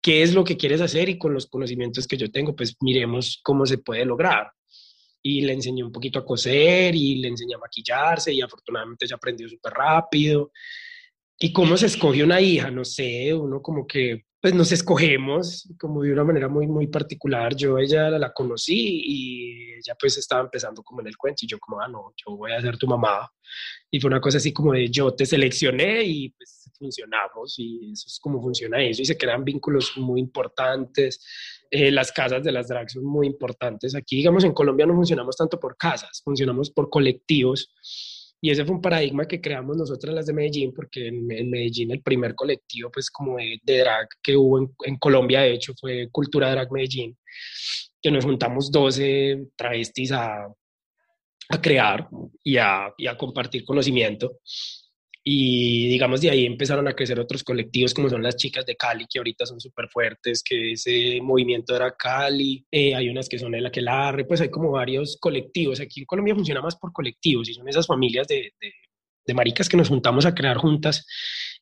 [0.00, 1.08] ¿qué es lo que quieres hacer?
[1.08, 4.52] Y con los conocimientos que yo tengo, pues miremos cómo se puede lograr.
[5.22, 9.14] Y le enseñé un poquito a coser y le enseñé a maquillarse y afortunadamente se
[9.14, 10.52] aprendió súper rápido.
[11.38, 12.70] ¿Y cómo se escoge una hija?
[12.70, 17.56] No sé, uno como que pues nos escogemos como de una manera muy, muy particular.
[17.56, 21.59] Yo ella la, conocí y ella pues estaba empezando como en el cuento y yo
[21.59, 23.28] como, ah, no, yo voy a ser tu mamá.
[23.90, 28.04] Y fue una cosa así como de yo te seleccioné y pues funcionamos y eso
[28.06, 31.26] es como funciona eso y se crean vínculos muy importantes.
[31.68, 33.96] Eh, las casas de las drags son muy importantes.
[33.96, 37.74] Aquí, digamos, en Colombia no funcionamos tanto por casas, funcionamos por colectivos
[38.46, 42.00] y ese fue un paradigma que creamos nosotros las de Medellín, porque en, Medellín el
[42.00, 46.70] primer colectivo, pues como de, drag que hubo en, Colombia, de hecho, fue Cultura Drag
[46.70, 47.18] Medellín,
[48.00, 50.46] que nos juntamos 12 travestis a,
[51.48, 52.09] a crear
[52.44, 54.38] y a, y a, compartir conocimiento.
[55.28, 59.06] Y digamos, de ahí empezaron a crecer otros colectivos como son las chicas de Cali,
[59.12, 63.52] que ahorita son súper fuertes, que ese movimiento era Cali, eh, hay unas que son
[63.56, 65.80] el Aquelarre, pues hay como varios colectivos.
[65.80, 68.72] Aquí en Colombia funciona más por colectivos y son esas familias de, de,
[69.26, 71.04] de maricas que nos juntamos a crear juntas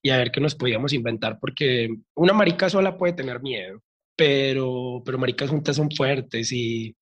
[0.03, 3.81] y a ver qué nos podíamos inventar, porque una marica sola puede tener miedo,
[4.15, 6.95] pero, pero maricas juntas son fuertes y,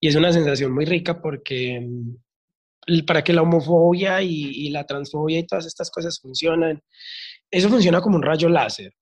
[0.00, 1.80] y es una sensación muy rica porque
[3.06, 6.82] para que la homofobia y, la transfobia y todas estas cosas funcionen,
[7.50, 8.92] eso funciona como un rayo láser.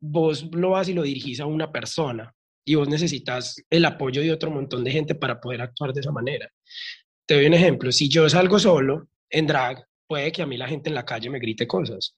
[0.00, 2.32] Vos lo vas y lo dirigís a una persona
[2.64, 6.12] y vos necesitas el apoyo de otro montón de gente para poder actuar de esa
[6.12, 6.50] manera.
[7.26, 10.68] Te doy un ejemplo, si yo salgo solo en drag, puede que a mí la
[10.68, 12.16] gente en la calle me grite cosas,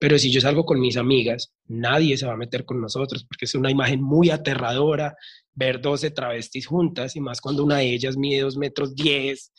[0.00, 3.46] pero si yo salgo con mis amigas, nadie se va a meter con nosotros porque
[3.46, 5.16] es una imagen muy aterradora
[5.54, 9.52] ver 12 travestis juntas y más cuando una de ellas mide 2 metros 10,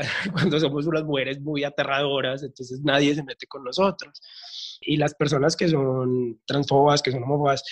[0.32, 4.20] cuando somos unas mujeres muy aterradoras, entonces nadie se mete con nosotros.
[4.80, 7.62] Y las personas que son transfobas, que son homófobas,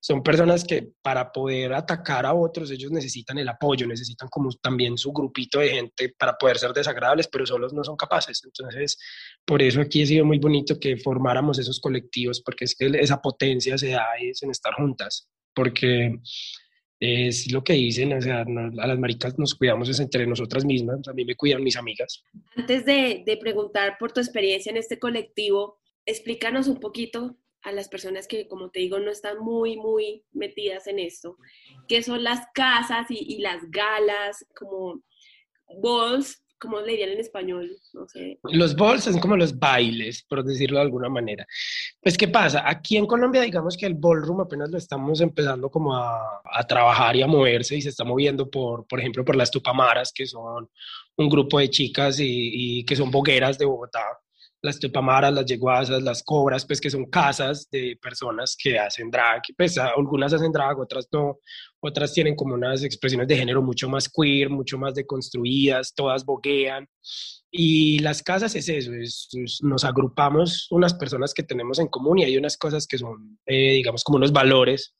[0.00, 4.98] son personas que para poder atacar a otros, ellos necesitan el apoyo, necesitan como también
[4.98, 8.42] su grupito de gente para poder ser desagradables, pero solos no son capaces.
[8.44, 8.98] Entonces,
[9.46, 13.22] por eso aquí ha sido muy bonito que formáramos esos colectivos, porque es que esa
[13.22, 16.18] potencia se da es en estar juntas, porque
[17.00, 21.12] es lo que dicen, o sea, a las maricas nos cuidamos entre nosotras mismas, a
[21.12, 22.22] mí me cuidan mis amigas.
[22.56, 27.88] Antes de, de preguntar por tu experiencia en este colectivo, explícanos un poquito a las
[27.88, 31.38] personas que, como te digo, no están muy, muy metidas en esto,
[31.88, 35.02] que son las casas y, y las galas, como
[35.82, 37.70] balls, ¿cómo le dirían en español?
[37.92, 38.38] No sé.
[38.44, 41.46] Los balls son como los bailes, por decirlo de alguna manera.
[42.02, 42.68] Pues, ¿qué pasa?
[42.68, 47.14] Aquí en Colombia, digamos que el ballroom apenas lo estamos empezando como a, a trabajar
[47.16, 50.68] y a moverse y se está moviendo por, por ejemplo, por las Tupamaras, que son
[51.16, 54.04] un grupo de chicas y, y que son bogueras de Bogotá
[54.64, 59.42] las tepamaras, las yeguasas, las cobras, pues que son casas de personas que hacen drag,
[59.58, 61.38] pues algunas hacen drag, otras no,
[61.80, 66.88] otras tienen como unas expresiones de género mucho más queer, mucho más deconstruidas, todas boguean.
[67.50, 69.28] Y las casas es eso, es,
[69.60, 73.74] nos agrupamos unas personas que tenemos en común y hay unas cosas que son, eh,
[73.74, 74.94] digamos, como unos valores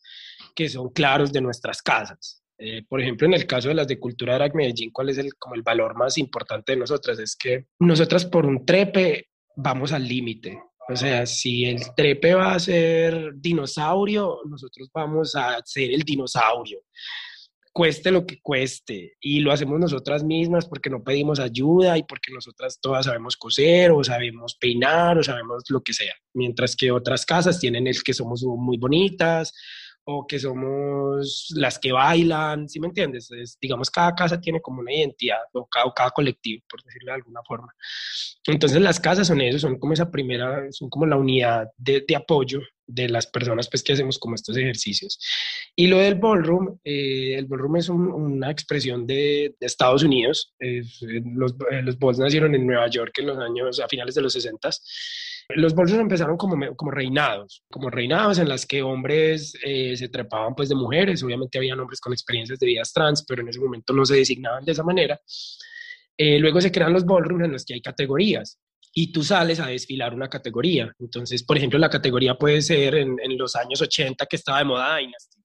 [0.54, 2.42] que son claros de nuestras casas.
[2.58, 5.34] Eh, por ejemplo, en el caso de las de Cultura Drag Medellín, ¿cuál es el,
[5.38, 7.18] como el valor más importante de nosotras?
[7.18, 10.58] Es que nosotras por un trepe vamos al límite.
[10.88, 16.80] O sea, si el trepe va a ser dinosaurio, nosotros vamos a ser el dinosaurio.
[17.72, 19.14] Cueste lo que cueste.
[19.20, 23.90] Y lo hacemos nosotras mismas porque no pedimos ayuda y porque nosotras todas sabemos coser
[23.92, 26.14] o sabemos peinar o sabemos lo que sea.
[26.34, 29.52] Mientras que otras casas tienen el que somos muy bonitas
[30.04, 33.30] o que somos las que bailan, ¿sí me entiendes?
[33.60, 37.40] digamos, cada casa tiene como una identidad, o cada, cada, colectivo, por decirlo de alguna
[37.46, 37.74] forma.
[38.46, 42.16] Entonces las casas son eso, son como esa primera, son como la unidad de, de
[42.16, 45.18] apoyo de las personas pues que hacemos como estos ejercicios.
[45.74, 50.54] Y lo del ballroom, eh, el ballroom es un, una expresión de, de Estados Unidos,
[50.60, 50.82] eh,
[51.34, 54.70] los, los balls nacieron en Nueva York en los años, a finales de los 60
[55.50, 60.54] los bolsos empezaron como, como reinados, como reinados en las que hombres eh, se trepaban
[60.54, 63.92] pues de mujeres, obviamente había hombres con experiencias de vidas trans, pero en ese momento
[63.92, 65.20] no se designaban de esa manera.
[66.16, 68.58] Eh, luego se crean los ballrooms en los que hay categorías
[68.92, 70.92] y tú sales a desfilar una categoría.
[70.98, 74.64] Entonces, por ejemplo, la categoría puede ser en, en los años 80 que estaba de
[74.64, 75.44] moda Dynasty.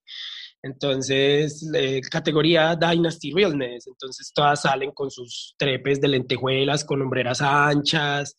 [0.62, 3.88] Entonces, eh, categoría Dynasty Realness.
[3.88, 8.38] Entonces, todas salen con sus trepes de lentejuelas, con hombreras anchas,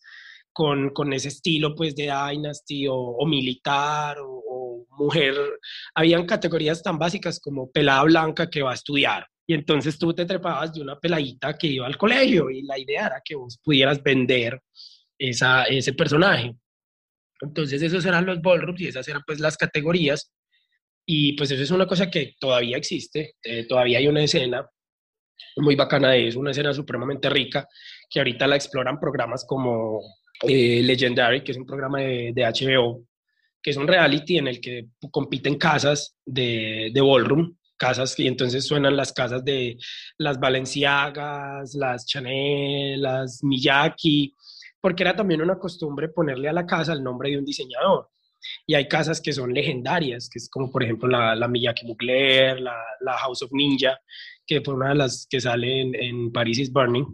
[0.53, 5.35] con, con ese estilo pues de Dynasty o, militar o, o, mujer.
[5.95, 9.25] Habían categorías tan básicas como pelada blanca que va a estudiar.
[9.47, 13.07] Y entonces tú te trepabas de una peladita que iba al colegio y la idea
[13.07, 14.61] era que vos pudieras vender
[15.17, 16.55] esa, ese personaje.
[17.41, 20.31] Entonces esos eran los ballrooms y esas eran pues las categorías.
[21.05, 24.69] Y pues eso es una cosa que todavía existe, eh, todavía hay una escena
[25.57, 27.67] muy bacana de eso, una escena supremamente rica,
[28.09, 29.99] que ahorita la exploran programas como
[30.43, 33.05] eh, Legendary, que es un programa de, de, HBO,
[33.61, 38.65] que es un reality en el que compiten casas de, de ballroom, casas y entonces
[38.65, 39.77] suenan las casas de
[40.17, 44.33] las Valenciagas, las Chanel, las Miyaki,
[44.79, 48.09] porque era también una costumbre ponerle a la casa el nombre de un diseñador.
[48.65, 52.59] Y hay casas que son legendarias, que es como por ejemplo la, la Miyaki Mugler,
[52.59, 53.99] la, la, House of Ninja,
[54.45, 57.05] que fue una de las que sale en, en Paris is Burning.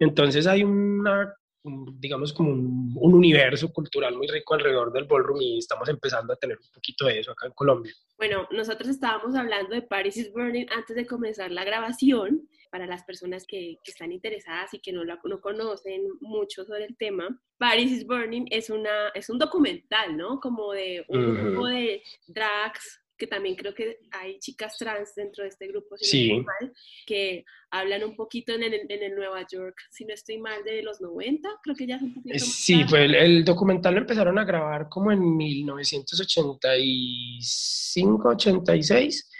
[0.00, 5.58] Entonces hay una digamos, como un, un, universo cultural muy rico alrededor del ballroom y
[5.58, 7.92] estamos empezando a tener un poquito de eso acá en Colombia.
[8.18, 12.48] Bueno, nosotros estábamos hablando de Paris is Burning antes de comenzar la grabación.
[12.70, 16.86] para las personas que, que están interesadas y que no, la, no conocen mucho sobre
[16.86, 20.40] el tema, Paris is Burning es, una, es un documental, ¿no?
[20.40, 25.50] Como de un grupo de drags que también creo que hay chicas trans dentro de
[25.50, 26.72] este grupo, si no estoy mal,
[27.06, 30.82] que hablan un poquito en el, en el, Nueva York, si no estoy mal, de
[30.82, 34.00] los 90, creo que ya es un poquito más Sí, pues el, el, documental lo
[34.00, 39.30] empezaron a grabar como en 1985, 86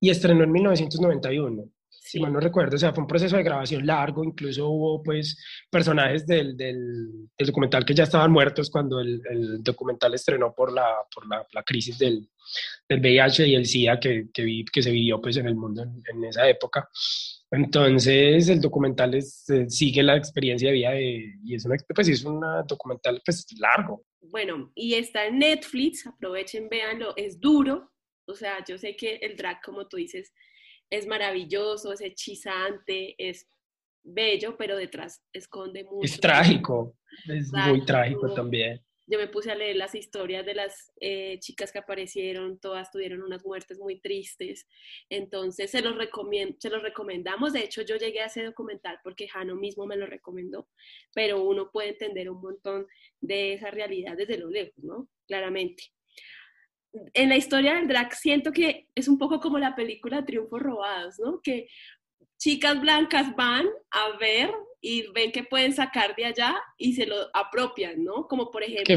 [0.00, 1.70] y estrenó en 1991
[2.12, 5.42] si mal no recuerdo, o sea, fue un proceso de grabación largo, incluso hubo pues
[5.70, 10.70] personajes del, del, del documental que ya estaban muertos cuando el, el documental estrenó por
[10.74, 12.28] la, por la, la crisis del,
[12.86, 15.84] del, VIH y el SIDA que, que, vi, que, se vivió pues en el mundo
[15.84, 16.86] en, en esa época.
[17.50, 22.22] Entonces el documental es, sigue la experiencia de vida de, y es, una, pues, es
[22.24, 24.04] un documental pues largo.
[24.20, 27.90] Bueno, y está en Netflix, aprovechen, véanlo, es duro,
[28.26, 30.30] o sea, yo sé que el drag, como tú dices,
[30.92, 33.48] es maravilloso, es hechizante, es
[34.02, 36.04] bello, pero detrás esconde mucho.
[36.04, 38.78] Es trágico, es muy trágico también.
[39.06, 43.22] Yo me puse a leer las historias de las eh, chicas que aparecieron, todas tuvieron
[43.22, 44.66] unas muertes muy tristes,
[45.08, 45.94] entonces se los,
[46.58, 50.06] se los recomendamos, de hecho yo llegué a ese documental porque Jano mismo me lo
[50.06, 50.68] recomendó,
[51.14, 52.86] pero uno puede entender un montón
[53.20, 55.08] de esa realidad desde lo lejos, ¿no?
[55.26, 55.84] Claramente
[57.14, 61.18] en la historia del drag siento que es un poco como la película Triunfos Robados,
[61.18, 61.40] ¿no?
[61.42, 61.68] Que
[62.38, 64.50] chicas blancas van a ver
[64.80, 68.26] y ven que pueden sacar de allá y se lo apropian, ¿no?
[68.26, 68.96] Como por ejemplo...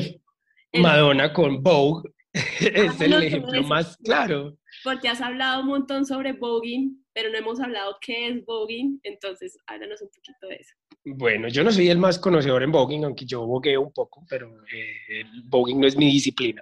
[0.74, 4.58] Madonna con Vogue es el ejemplo más claro.
[4.84, 9.58] Porque has hablado un montón sobre voguing, pero no hemos hablado qué es voguing, entonces
[9.68, 10.76] háblanos un poquito de eso.
[11.06, 14.52] Bueno, yo no soy el más conocedor en voguing, aunque yo vogueo un poco, pero
[14.66, 16.62] eh, el voguing no es mi disciplina.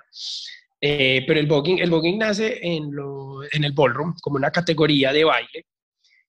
[0.85, 5.13] Eh, pero el voguing, el voguing nace en, lo, en el ballroom como una categoría
[5.13, 5.67] de baile.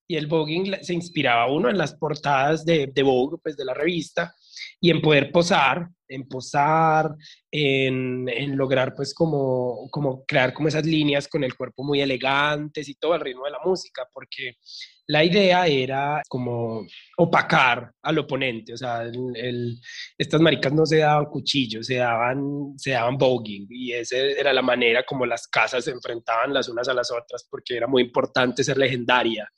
[0.07, 3.75] Y el voguing se inspiraba uno en las portadas de, de Vogue, pues de la
[3.75, 4.33] revista,
[4.81, 7.17] y en poder posar, en posar,
[7.51, 12.89] en, en, lograr pues como, como crear como esas líneas con el cuerpo muy elegantes
[12.89, 14.59] y todo al ritmo de la música, porque
[15.07, 16.87] la idea era como
[17.19, 19.79] opacar al oponente, o sea, el,
[20.17, 24.63] estas maricas no se daban cuchillos, se daban, se daban voguing, y esa era la
[24.63, 28.65] manera como las casas se enfrentaban las unas a las otras, porque era muy importante
[28.65, 29.49] ser legendaria.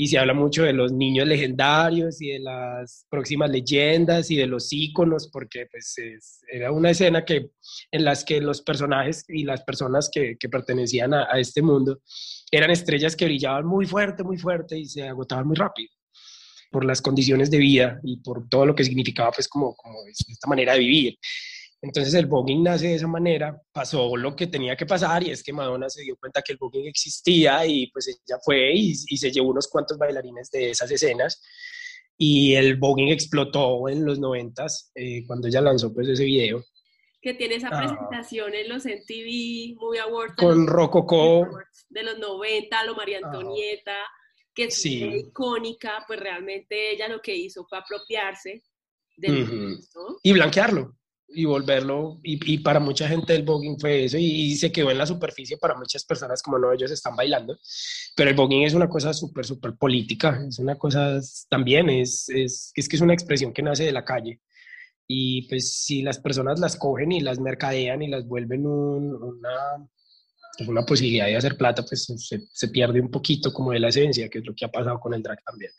[0.00, 4.46] Y se habla mucho de los niños legendarios y de las próximas leyendas y de
[4.46, 5.96] los íconos, porque pues
[6.52, 7.50] era una escena que,
[7.90, 12.00] en las que los personajes y las personas que, que pertenecían a, a este mundo
[12.52, 15.90] eran estrellas que brillaban muy fuerte, muy fuerte y se agotaban muy rápido
[16.70, 20.48] por las condiciones de vida y por todo lo que significaba pues como, como esta
[20.48, 21.18] manera de vivir.
[21.80, 25.44] Entonces el voguing nace de esa manera, pasó lo que tenía que pasar y es
[25.44, 29.16] que Madonna se dio cuenta que el voguing existía y pues ella fue y, y
[29.16, 31.40] se llevó unos cuantos bailarines de esas escenas
[32.16, 36.64] y el voguing explotó en los noventas eh, cuando ella lanzó pues ese video
[37.20, 37.78] que tiene esa ah.
[37.78, 40.34] presentación en los MTV Movie Awards.
[40.36, 41.48] Con Rococó.
[41.88, 43.96] De los 90, lo María Antonieta,
[44.54, 48.62] que es icónica, pues realmente ella lo que hizo fue apropiarse
[49.16, 49.78] del
[50.22, 50.96] Y blanquearlo
[51.28, 54.98] y volverlo, y, y, para mucha gente el voguing fue eso, y, se quedó en
[54.98, 57.58] la superficie para muchas personas, como no, ellos están bailando,
[58.16, 62.72] pero el voguing es una cosa súper, súper política, es una cosa también, es, es,
[62.74, 64.40] es que es una expresión que nace de la calle,
[65.06, 69.88] y pues si las personas las cogen y las mercadean y las vuelven una,
[70.56, 73.88] pues, una posibilidad de hacer plata, pues se, se, pierde un poquito como de la
[73.88, 75.72] esencia, que es lo que ha pasado con el drag también.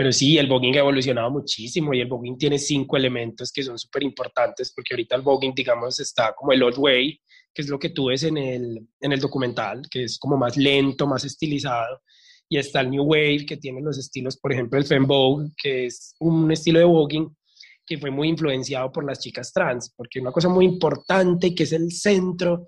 [0.00, 3.78] Pero sí, el voguing ha evolucionado muchísimo y el voguing tiene cinco elementos que son
[3.78, 7.20] súper importantes porque ahorita el voguing, digamos, está como el old way,
[7.52, 10.56] que es lo que tú ves en el, en el documental, que es como más
[10.56, 12.00] lento, más estilizado.
[12.48, 16.14] Y está el new wave, que tiene los estilos, por ejemplo, el fembogue, que es
[16.18, 17.36] un estilo de voguing
[17.84, 21.72] que fue muy influenciado por las chicas trans, porque una cosa muy importante que es
[21.72, 22.64] el centro,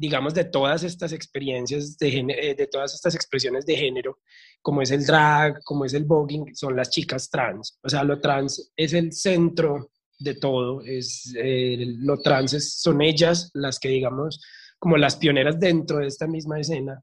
[0.00, 4.20] digamos, de todas estas experiencias, de, eh, de todas estas expresiones de género,
[4.62, 7.78] como es el drag, como es el voguing, son las chicas trans.
[7.82, 13.50] O sea, lo trans es el centro de todo, es, eh, lo trans son ellas
[13.52, 14.40] las que, digamos,
[14.78, 17.02] como las pioneras dentro de esta misma escena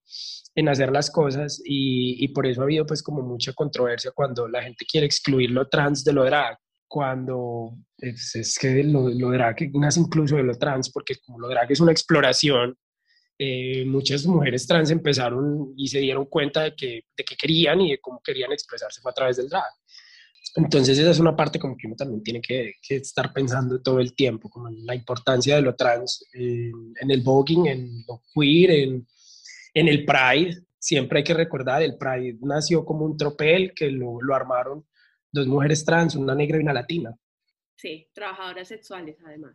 [0.56, 4.48] en hacer las cosas y, y, por eso ha habido pues como mucha controversia cuando
[4.48, 6.58] la gente quiere excluir lo trans de lo drag
[6.88, 11.72] cuando es, que lo, lo, drag nace incluso de lo trans, porque como lo drag
[11.72, 12.76] es una exploración,
[13.40, 17.92] eh, muchas mujeres trans empezaron y se dieron cuenta de que, de que querían y
[17.92, 19.64] de cómo querían expresarse fue a través del drag.
[20.56, 24.00] Entonces esa es una parte como que uno también tiene que, que estar pensando todo
[24.00, 28.24] el tiempo, como en la importancia de lo trans en, en el voguing, en lo
[28.34, 29.08] queer, en,
[29.74, 34.22] en el pride, siempre hay que recordar, el Pride nació como un tropel que lo,
[34.22, 34.86] lo armaron
[35.32, 37.16] dos mujeres trans, una negra y una latina.
[37.76, 39.52] Sí, trabajadoras sexuales además.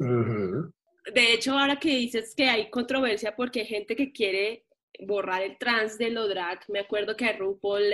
[1.12, 4.64] De hecho, ahora que dices que hay controversia porque hay gente que quiere
[5.00, 7.92] borrar el trans de lo drag, me acuerdo que a RuPaul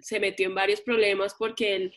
[0.00, 1.94] se metió en varios problemas porque él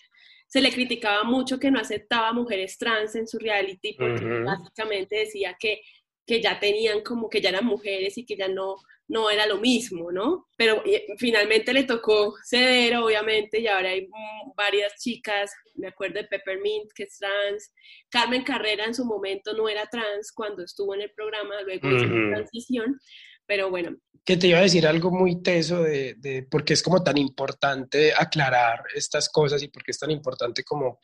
[0.48, 5.56] se le criticaba mucho que no aceptaba mujeres trans en su reality porque básicamente decía
[5.60, 5.82] que,
[6.30, 8.76] que ya tenían como que ya eran mujeres y que ya no,
[9.08, 10.46] no era lo mismo, ¿no?
[10.56, 14.08] Pero eh, finalmente le tocó ceder, obviamente, y ahora hay
[14.56, 17.74] varias chicas, me acuerdo de Peppermint, que es trans,
[18.10, 22.06] Carmen Carrera en su momento no era trans cuando estuvo en el programa, luego hizo
[22.06, 23.00] la transición,
[23.48, 23.98] pero bueno.
[24.24, 27.18] Que te iba a decir algo muy teso de, de por qué es como tan
[27.18, 31.00] importante aclarar estas cosas y por qué es tan importante como,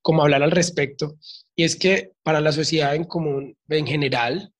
[0.00, 1.16] como hablar al respecto.
[1.54, 4.54] Y es que para la sociedad en común, en general,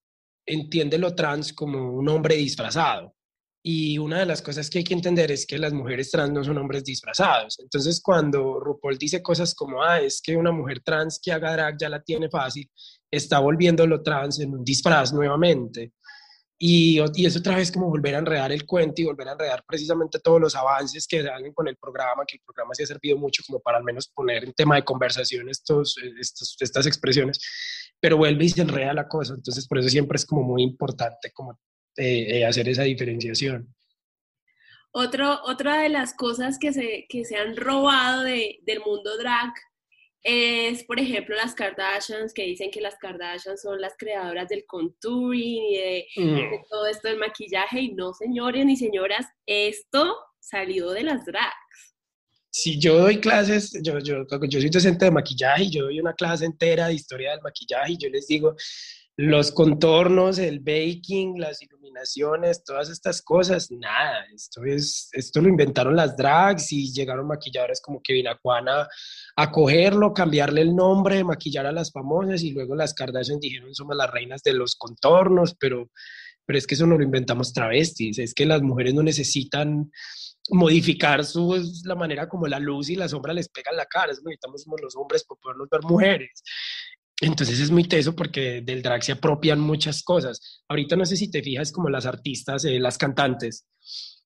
[0.46, 3.14] entiende lo trans como un hombre disfrazado.
[3.62, 6.42] Y una de las cosas que hay que entender es que las mujeres trans no
[6.42, 7.58] son hombres disfrazados.
[7.60, 11.76] Entonces, cuando RuPaul dice cosas como, ah, es que una mujer trans que haga drag
[11.78, 12.70] ya la tiene fácil,
[13.10, 15.92] está volviendo lo trans en un disfraz nuevamente.
[16.62, 19.64] Y, y, es otra vez como volver a enredar el cuento y volver a enredar
[19.66, 23.16] precisamente todos los avances que dan con el programa, que el programa se ha servido
[23.16, 27.38] mucho como para al menos poner en tema de conversación estos, estos, estas expresiones,
[28.00, 29.34] pero vuelve y se enreda la cosa.
[29.34, 31.52] Entonces, por eso siempre es como muy importante como
[31.96, 33.74] eh, eh, hacer esa diferenciación.
[34.92, 39.52] Otro, otra de las cosas que se, que se han robado de, del mundo drag
[40.22, 45.62] es, por ejemplo, las Kardashians, que dicen que las Kardashians son las creadoras del contouring
[45.62, 46.68] y de, mm.
[46.68, 47.80] todo esto del maquillaje.
[47.80, 51.89] Y no, señores ni señoras, esto salió de las drags.
[52.50, 56.44] Si yo doy clases, yo, yo, yo soy docente de maquillaje yo doy una clase
[56.44, 58.56] entera de historia del maquillaje y yo les digo,
[59.16, 65.94] los contornos, el baking, las iluminaciones, todas estas cosas, nada, esto, es, esto lo inventaron
[65.94, 68.88] las drags y llegaron maquilladores como Kevin Aquana
[69.36, 73.94] a cogerlo, cambiarle el nombre, maquillar a las famosas y luego las Kardashian dijeron somos
[73.94, 75.90] las reinas de los contornos, pero,
[76.46, 79.90] pero es que eso no lo inventamos travestis, es que las mujeres no necesitan
[80.50, 84.22] modificar su, la manera como la luz y la sombra les pegan la cara, eso
[84.24, 86.42] necesitamos los hombres para podernos ver mujeres.
[87.20, 90.62] Entonces es muy teso porque del drag se apropian muchas cosas.
[90.68, 93.66] Ahorita no sé si te fijas como las artistas, eh, las cantantes,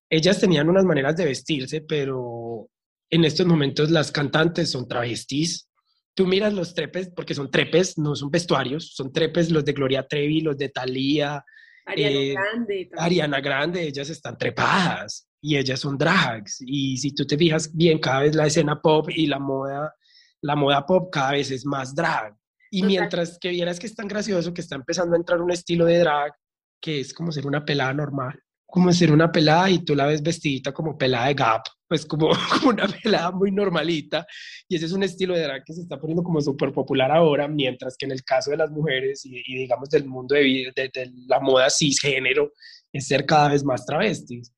[0.09, 2.69] ellas tenían unas maneras de vestirse, pero
[3.11, 5.69] en estos momentos las cantantes son travestis.
[6.15, 10.07] Tú miras los trepes, porque son trepes, no son vestuarios, son trepes los de Gloria
[10.07, 11.45] Trevi, los de Thalía.
[11.85, 12.91] Ariana eh, Grande.
[12.97, 16.59] Ariana Grande, ellas están trepadas y ellas son drags.
[16.61, 19.95] Y si tú te fijas bien, cada vez la escena pop y la moda,
[20.41, 22.35] la moda pop cada vez es más drag.
[22.71, 25.85] Y mientras que vieras que es tan gracioso que está empezando a entrar un estilo
[25.85, 26.33] de drag
[26.81, 28.43] que es como ser una pelada normal,
[28.75, 32.31] como ser una pelada y tú la ves vestidita como pelada de Gap, pues como,
[32.59, 34.27] como una pelada muy normalita.
[34.69, 37.47] Y ese es un estilo de drag que se está poniendo como súper popular ahora,
[37.47, 41.13] mientras que en el caso de las mujeres y, digamos del mundo de, de, de
[41.29, 42.51] la moda cisgénero,
[42.93, 44.53] es ser cada vez más travestis.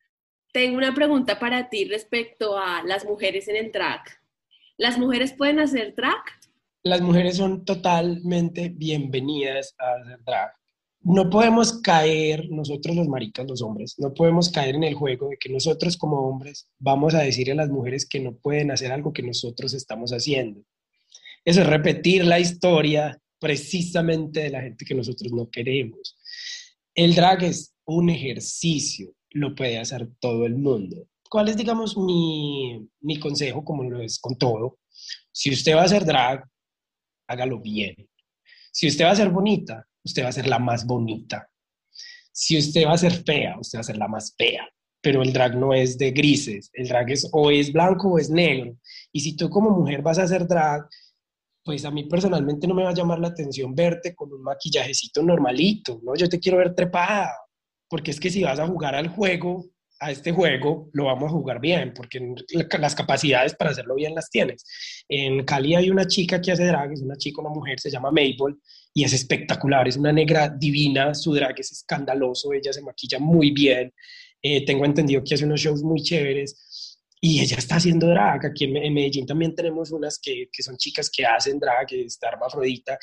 [0.51, 4.01] Tengo una pregunta para ti respecto a las mujeres en el drag.
[4.79, 6.23] ¿Las mujeres pueden hacer drag?
[6.85, 10.53] las mujeres son totalmente bienvenidas a hacer drag.
[11.09, 15.37] No podemos caer, nosotros los maricas, los hombres, no podemos caer en el juego de
[15.37, 19.13] que nosotros como hombres vamos a decirle a las mujeres que no pueden hacer algo
[19.13, 20.63] que nosotros estamos haciendo.
[21.45, 26.19] Eso es repetir la historia precisamente de la gente que nosotros no queremos.
[26.93, 31.07] El drag es un ejercicio, lo puede hacer todo el mundo.
[31.31, 34.81] ¿Cuál es, digamos, mi, mi consejo, como lo es con todo?
[35.31, 36.45] Si usted va a hacer drag,
[37.29, 37.95] hágalo bien.
[38.73, 41.49] Si usted va a ser bonita, usted va a ser la más bonita.
[42.33, 44.67] Si usted va a ser fea, usted va a ser la más fea.
[45.03, 48.31] Pero el drag no es de grises, el drag es o es blanco o es
[48.31, 48.77] negro.
[49.13, 50.87] Y si tú como mujer vas a hacer drag,
[51.65, 55.23] pues a mí personalmente no me va a llamar la atención verte con un maquillajecito
[55.23, 56.15] normalito, ¿no?
[56.15, 57.33] Yo te quiero ver trepada,
[57.89, 59.67] porque es que si vas a jugar al juego,
[59.99, 62.21] a este juego lo vamos a jugar bien, porque
[62.79, 64.65] las capacidades para hacerlo bien las tienes.
[65.09, 68.11] En Cali hay una chica que hace drag, es una chica, una mujer, se llama
[68.11, 68.57] Mabel,
[68.93, 73.51] y es espectacular, es una negra divina, su drag es escandaloso, ella se maquilla muy
[73.51, 73.93] bien,
[74.43, 78.47] eh, tengo entendido que hace unos shows muy chéveres, y ella está haciendo drag.
[78.47, 82.29] Aquí en, Medellín también tenemos unas que, que, son chicas que hacen drag, que está
[82.29, 82.99] hermafrodita,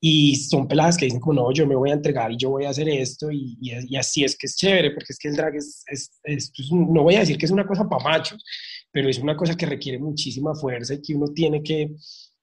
[0.00, 2.64] y son peladas que dicen como, no, yo me voy a entregar y yo voy
[2.64, 5.56] a hacer esto y, y, así es que es chévere, porque es que el drag
[5.56, 8.44] es, es, pues, no voy a decir que es una cosa para machos,
[8.92, 11.94] pero es una cosa que requiere muchísima fuerza y que uno tiene que,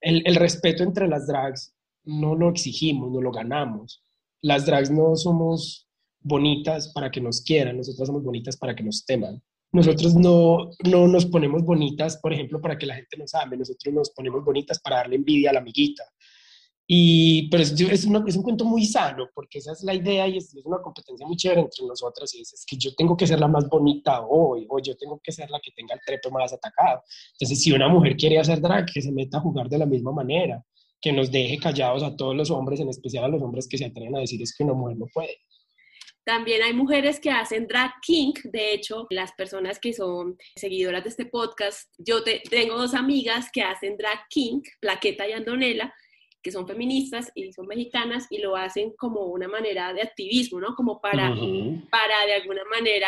[0.02, 4.04] el, el respeto entre las drags no lo exigimos, no lo ganamos.
[4.42, 5.88] Las drags no somos
[6.20, 9.42] bonitas para que nos quieran, nosotras somos bonitas para que nos teman.
[9.72, 13.94] nosotros no, no nos ponemos bonitas, por ejemplo, para que la gente nos ame, nosotros
[13.94, 16.04] nos ponemos bonitas para darle envidia a la amiguita.
[16.88, 20.38] Y, pero es, es, es, un cuento muy sano, porque esa es la idea y
[20.38, 22.34] es, una competencia muy chévere entre nosotras.
[22.36, 25.20] Y es, es, que yo tengo que ser la más bonita hoy, o yo tengo
[25.24, 27.02] que ser la que tenga el trepe más atacado.
[27.34, 30.12] Entonces, si una mujer quiere hacer drag, que se meta a jugar de la misma
[30.12, 30.64] manera,
[31.02, 33.86] que nos deje callados a todos los hombres, en especial a los hombres que se
[33.86, 35.38] atreven a decir es que una mujer no puede.
[36.26, 38.34] También hay mujeres que hacen drag king.
[38.46, 43.50] De hecho, las personas que son seguidoras de este podcast, yo te, tengo dos amigas
[43.54, 45.94] que hacen drag king, Plaqueta y Andonela,
[46.46, 50.76] que son feministas y son mexicanas y lo hacen como una manera de activismo, ¿no?
[50.76, 51.34] Como para,
[51.90, 53.08] para de alguna manera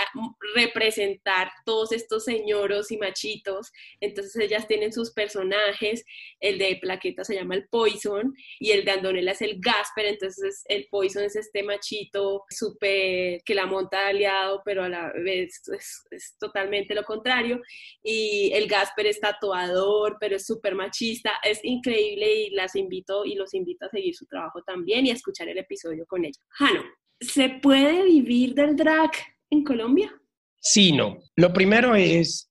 [0.56, 3.72] representar todos estos señoros y machitos.
[4.02, 6.04] Entonces ellas tienen sus personajes,
[6.40, 10.64] el de Plaqueta se llama el Poison y el de Andonela es el Gasper, entonces
[10.68, 16.08] el Poison es este machito súper que la monta aliado, pero a la vez es,
[16.10, 17.62] es totalmente lo contrario.
[18.02, 23.36] Y el Gasper es tatuador, pero es súper machista, es increíble y las invito y
[23.36, 26.40] los invito a seguir su trabajo también y a escuchar el episodio con ella.
[26.50, 26.84] Jano,
[27.20, 29.12] ¿se puede vivir del drag
[29.50, 30.12] en Colombia?
[30.60, 31.20] Sí, no.
[31.36, 32.50] Lo primero es,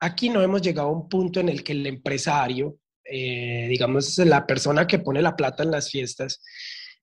[0.00, 4.46] aquí no hemos llegado a un punto en el que el empresario, eh, digamos, la
[4.46, 6.42] persona que pone la plata en las fiestas,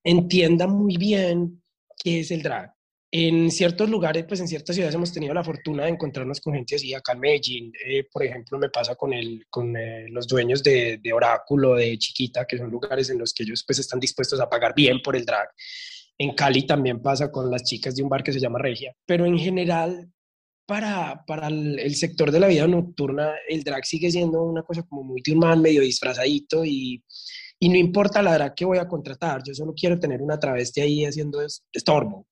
[0.04, 1.62] entienda muy bien
[2.02, 2.74] qué es el drag
[3.12, 6.76] en ciertos lugares, pues en ciertas ciudades hemos tenido la fortuna de encontrarnos con gente
[6.76, 6.94] así.
[6.94, 11.00] Acá en Medellín, eh, por ejemplo, me pasa con, el, con eh, los dueños de,
[11.02, 14.50] de, Oráculo, de Chiquita, que son lugares en los que ellos pues están dispuestos a
[14.50, 15.50] pagar bien por el drag.
[16.20, 18.94] En Cali también pasa con las chicas de un bar que se llama Regia.
[19.08, 20.12] Pero en general,
[20.68, 24.84] para, para el, el sector de la vida nocturna, el drag sigue siendo una cosa
[24.84, 27.04] como muy de un medio disfrazadito y,
[27.58, 30.82] y no importa la drag que voy a contratar, yo solo quiero tener una travesti
[30.82, 31.42] ahí haciendo
[31.74, 32.28] estorbo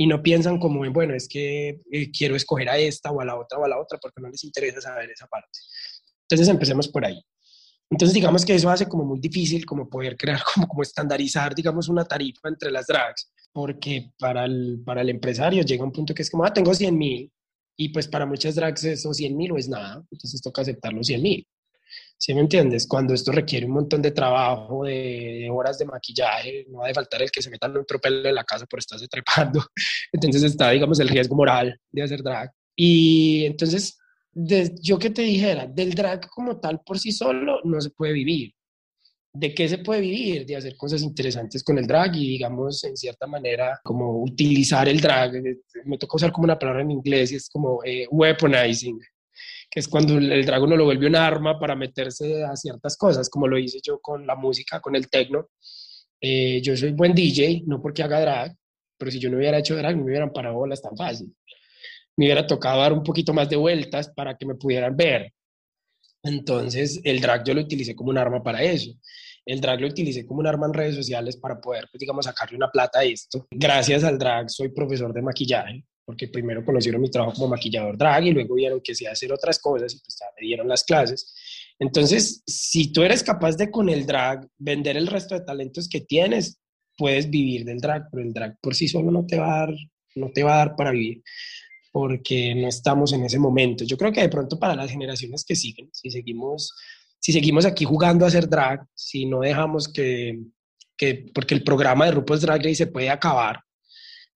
[0.00, 3.24] y no piensan como en, bueno, es que eh, quiero escoger a esta o a
[3.26, 5.50] la otra o a la otra porque no les interesa saber esa parte.
[6.22, 7.22] Entonces empecemos por ahí.
[7.90, 11.90] Entonces digamos que eso hace como muy difícil como poder crear, como, como estandarizar, digamos,
[11.90, 16.22] una tarifa entre las drags, porque para el, para el empresario llega un punto que
[16.22, 17.30] es como, ah, tengo 100 mil,
[17.76, 21.08] y pues para muchas drags esos 100 mil no es nada, entonces toca aceptar los
[21.08, 21.46] 100 mil.
[22.22, 22.86] ¿Sí me entiendes?
[22.86, 27.22] Cuando esto requiere un montón de trabajo, de, horas de maquillaje, no ha de faltar
[27.22, 29.64] el que se meta en un tropel en la casa por estarse trepando.
[30.12, 32.50] Entonces está, digamos, el riesgo moral de hacer drag.
[32.76, 33.98] Y entonces,
[34.34, 38.52] yo que te dijera, del drag como tal por sí solo no se puede vivir.
[39.32, 40.44] ¿De qué se puede vivir?
[40.44, 45.00] De hacer cosas interesantes con el drag y, digamos, en cierta manera, como utilizar el
[45.00, 45.32] drag.
[45.86, 49.00] Me toca usar como una palabra en inglés y es como eh, weaponizing
[49.70, 53.46] que es cuando el dragón lo vuelve un arma para meterse a ciertas cosas, como
[53.46, 55.48] lo hice yo con la música, con el techno.
[56.20, 58.56] Eh, yo soy buen DJ, no porque haga drag,
[58.98, 61.32] pero si yo no hubiera hecho drag, no me hubieran parado bolas tan fácil.
[62.16, 65.32] Me hubiera tocado dar un poquito más de vueltas para que me pudieran ver.
[66.24, 68.90] Entonces, el drag yo lo utilicé como un arma para eso.
[69.46, 72.56] El drag lo utilicé como un arma en redes sociales para poder, pues, digamos, sacarle
[72.56, 73.46] una plata a esto.
[73.52, 78.24] Gracias al drag soy profesor de maquillaje porque primero conocieron mi trabajo como maquillador drag
[78.26, 81.32] y luego vieron que sí hacer otras cosas y pues me dieron las clases.
[81.78, 86.00] Entonces, si tú eres capaz de con el drag vender el resto de talentos que
[86.00, 86.58] tienes,
[86.98, 89.74] puedes vivir del drag, pero el drag por sí solo no te va a dar,
[90.16, 91.22] no te va a dar para vivir
[91.92, 93.84] porque no estamos en ese momento.
[93.84, 96.74] Yo creo que de pronto para las generaciones que siguen, si seguimos,
[97.20, 100.40] si seguimos aquí jugando a hacer drag, si no dejamos que,
[100.96, 103.60] que porque el programa de RuPaul's Drag Race se puede acabar,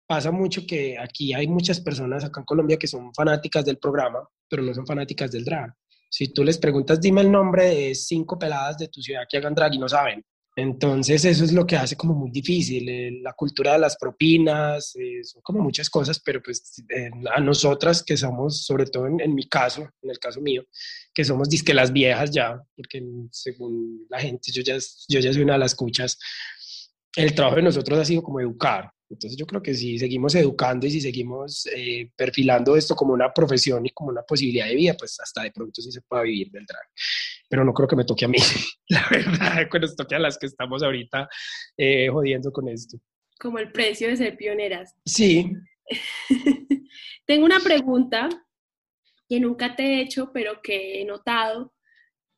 [0.07, 4.29] pasa mucho que aquí hay muchas personas acá en Colombia que son fanáticas del programa,
[4.49, 5.73] pero no son fanáticas del drag.
[6.11, 9.55] Si tú les preguntas, dime el nombre de cinco peladas de tu ciudad que hagan
[9.55, 10.23] drag y no saben.
[10.55, 14.95] Entonces eso es lo que hace como muy difícil, eh, la cultura de las propinas,
[14.97, 16.85] eh, son como muchas cosas, pero pues
[17.35, 20.65] a nosotras que somos, sobre todo en, mi caso, en el caso mío,
[21.15, 24.77] que somos disque las viejas ya, porque según la gente yo ya,
[25.09, 26.19] yo ya soy una de las escuchas,
[27.17, 30.87] el trabajo de nosotros ha sido como educar, entonces yo creo que si seguimos educando
[30.87, 34.95] y si seguimos eh, perfilando esto como una profesión y como una posibilidad de vida,
[34.99, 36.83] pues hasta de pronto sí se pueda vivir del drag.
[37.49, 38.39] Pero no creo que me toque a mí,
[38.89, 41.29] la verdad, que nos toque a las que estamos ahorita
[41.77, 42.99] eh, jodiendo con esto.
[43.39, 44.95] Como el precio de ser pioneras.
[45.05, 45.53] Sí.
[47.27, 48.29] Tengo una pregunta
[49.29, 51.75] que nunca te he hecho, pero que he notado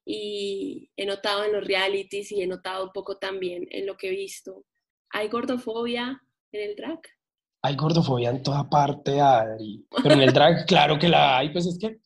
[0.04, 4.08] y he notado en los realities y he notado un poco también en lo que
[4.08, 4.64] he visto.
[5.10, 6.23] ¿Hay gordofobia
[6.54, 7.00] en el drag?
[7.62, 9.86] Hay gordofobia en toda parte, Adri.
[10.02, 11.50] Pero en el drag, claro que la hay.
[11.50, 11.98] Pues es que,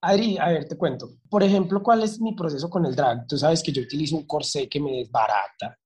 [0.00, 1.10] Adri, a ver, te cuento.
[1.28, 3.26] Por ejemplo, ¿cuál es mi proceso con el drag?
[3.26, 5.78] Tú sabes que yo utilizo un corsé que me desbarata.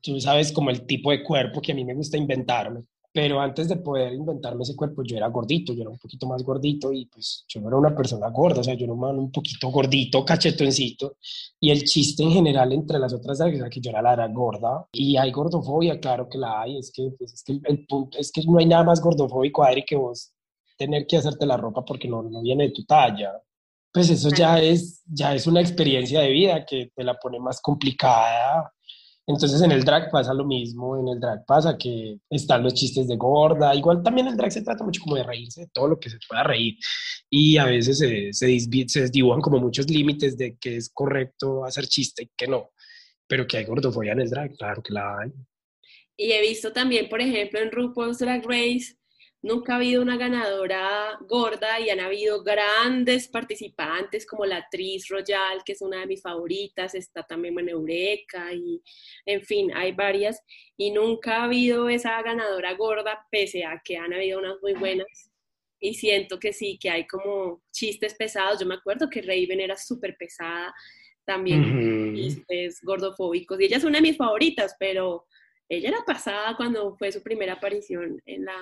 [0.00, 2.84] Tú sabes como el tipo de cuerpo que a mí me gusta inventarme.
[3.12, 6.42] Pero antes de poder inventarme ese cuerpo, yo era gordito, yo era un poquito más
[6.42, 9.32] gordito y pues yo no era una persona gorda, o sea, yo era un un
[9.32, 11.16] poquito gordito, cachetoncito.
[11.58, 14.86] Y el chiste en general entre las otras era que yo era la era gorda.
[14.92, 18.30] Y hay gordofobia, claro que la hay, es que, pues, es que el punto es
[18.30, 20.32] que no hay nada más gordofóbico, Adri, que vos
[20.76, 23.32] tener que hacerte la ropa porque no, no viene de tu talla.
[23.92, 27.60] Pues eso ya es, ya es una experiencia de vida que te la pone más
[27.60, 28.72] complicada
[29.28, 33.06] entonces en el drag pasa lo mismo, en el drag pasa que están los chistes
[33.06, 36.00] de gorda, igual también el drag se trata mucho como de reírse de todo lo
[36.00, 36.76] que se pueda reír
[37.28, 38.58] y a veces se, se,
[38.88, 42.70] se desdibujan como muchos límites de que es correcto hacer chiste y que no,
[43.26, 45.30] pero que hay gordofobia en el drag, claro que la hay.
[46.16, 48.96] Y he visto también, por ejemplo, en RuPaul's Drag Race,
[49.40, 55.62] Nunca ha habido una ganadora gorda y han habido grandes participantes como la actriz Royal,
[55.64, 58.82] que es una de mis favoritas, está también en Eureka y
[59.24, 60.42] en fin, hay varias.
[60.76, 65.06] Y nunca ha habido esa ganadora gorda pese a que han habido unas muy buenas.
[65.80, 68.58] Y siento que sí, que hay como chistes pesados.
[68.58, 70.74] Yo me acuerdo que Raven era súper pesada
[71.24, 73.60] también, chistes gordofóbicos.
[73.60, 75.26] Y ella es una de mis favoritas, pero
[75.68, 78.56] ella era pasada cuando fue su primera aparición en la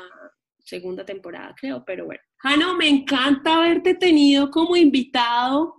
[0.67, 2.21] segunda temporada, creo, pero bueno.
[2.39, 5.75] Jano, me encanta haberte tenido como invitado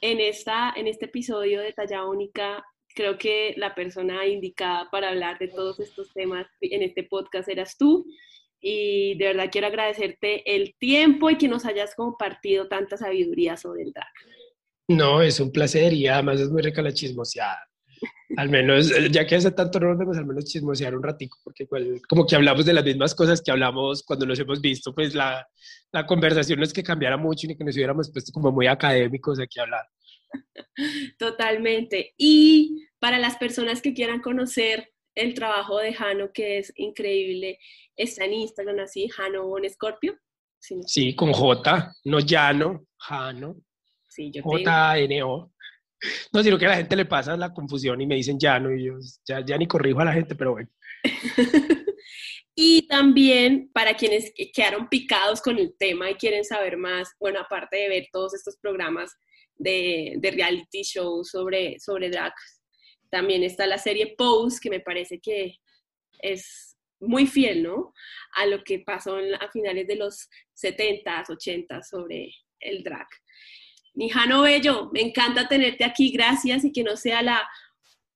[0.00, 2.64] en, esta, en este episodio de Talla Única.
[2.94, 7.76] Creo que la persona indicada para hablar de todos estos temas en este podcast eras
[7.78, 8.04] tú.
[8.60, 13.82] Y de verdad quiero agradecerte el tiempo y que nos hayas compartido tanta sabiduría sobre
[13.82, 14.08] el drag.
[14.88, 17.68] No, es un placer y además es muy rica la chismoseada.
[18.36, 21.38] Al menos, eh, ya que hace tanto no nos vemos, al menos chismosear un ratico,
[21.44, 21.66] porque
[22.08, 25.46] como que hablamos de las mismas cosas que hablamos cuando nos hemos visto, pues la,
[25.92, 29.38] la conversación no es que cambiara mucho ni que nos hubiéramos puesto como muy académicos
[29.38, 29.86] aquí a hablar.
[31.18, 32.14] Totalmente.
[32.16, 37.58] Y para las personas que quieran conocer el trabajo de Jano, que es increíble,
[37.96, 40.18] está en Instagram así, Jano Bon Scorpio.
[40.58, 43.56] Sí, con J, no Llano, Jano.
[44.08, 45.52] Sí, yo J-N-O.
[46.32, 48.72] No, sino que a la gente le pasa la confusión y me dicen ya no,
[48.72, 48.94] y yo
[49.26, 50.68] ya, ya ni corrijo a la gente, pero bueno.
[52.54, 57.76] y también para quienes quedaron picados con el tema y quieren saber más, bueno, aparte
[57.76, 59.14] de ver todos estos programas
[59.56, 62.32] de, reality show sobre, sobre drag,
[63.10, 65.56] también está la serie Pose, que me parece que
[66.20, 67.92] es muy fiel, ¿no?
[68.34, 72.30] A lo que pasó a finales de los 70s, 80s sobre
[72.60, 73.06] el drag.
[73.96, 77.48] Nijano Bello, me encanta tenerte aquí, gracias y que no sea la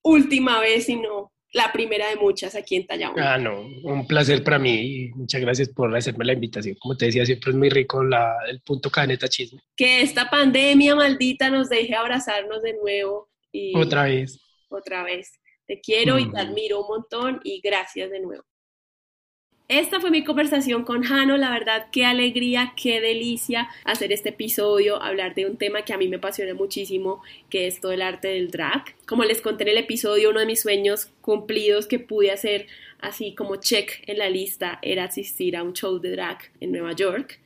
[0.03, 3.19] última vez, sino la primera de muchas aquí en Tallahun.
[3.19, 6.77] Ah, no, un placer para mí y muchas gracias por hacerme la invitación.
[6.79, 9.61] Como te decía, siempre es muy rico la, el punto caneta chisme.
[9.75, 13.31] Que esta pandemia maldita nos deje abrazarnos de nuevo.
[13.51, 14.39] Y otra vez.
[14.69, 15.33] Otra vez.
[15.67, 18.45] Te quiero y te admiro un montón y gracias de nuevo.
[19.71, 25.01] Esta fue mi conversación con Jano, la verdad qué alegría, qué delicia hacer este episodio,
[25.01, 28.27] hablar de un tema que a mí me apasiona muchísimo, que es todo el arte
[28.27, 28.83] del drag.
[29.07, 32.67] Como les conté en el episodio, uno de mis sueños cumplidos que pude hacer
[32.99, 36.91] así como check en la lista era asistir a un show de drag en Nueva
[36.91, 37.39] York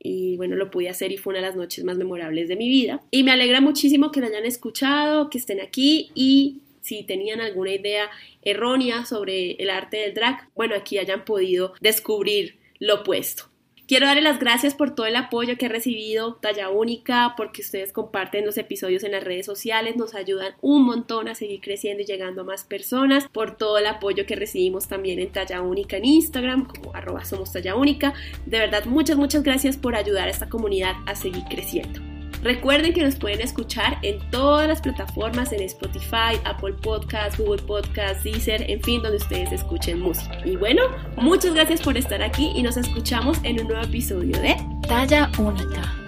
[0.00, 2.68] y bueno, lo pude hacer y fue una de las noches más memorables de mi
[2.68, 3.02] vida.
[3.12, 6.58] Y me alegra muchísimo que lo hayan escuchado, que estén aquí y
[6.88, 8.10] si tenían alguna idea
[8.42, 13.44] errónea sobre el arte del drag, bueno, aquí hayan podido descubrir lo opuesto.
[13.86, 17.90] Quiero darle las gracias por todo el apoyo que he recibido, Talla Única, porque ustedes
[17.90, 22.06] comparten los episodios en las redes sociales, nos ayudan un montón a seguir creciendo y
[22.06, 26.04] llegando a más personas, por todo el apoyo que recibimos también en Talla Única en
[26.04, 27.22] Instagram, como arroba.
[27.24, 32.17] De verdad, muchas, muchas gracias por ayudar a esta comunidad a seguir creciendo.
[32.42, 38.24] Recuerden que nos pueden escuchar en todas las plataformas, en Spotify, Apple Podcasts, Google Podcasts,
[38.24, 40.38] Deezer, en fin, donde ustedes escuchen música.
[40.44, 40.82] Y bueno,
[41.16, 44.56] muchas gracias por estar aquí y nos escuchamos en un nuevo episodio de
[44.88, 46.07] Talla Única.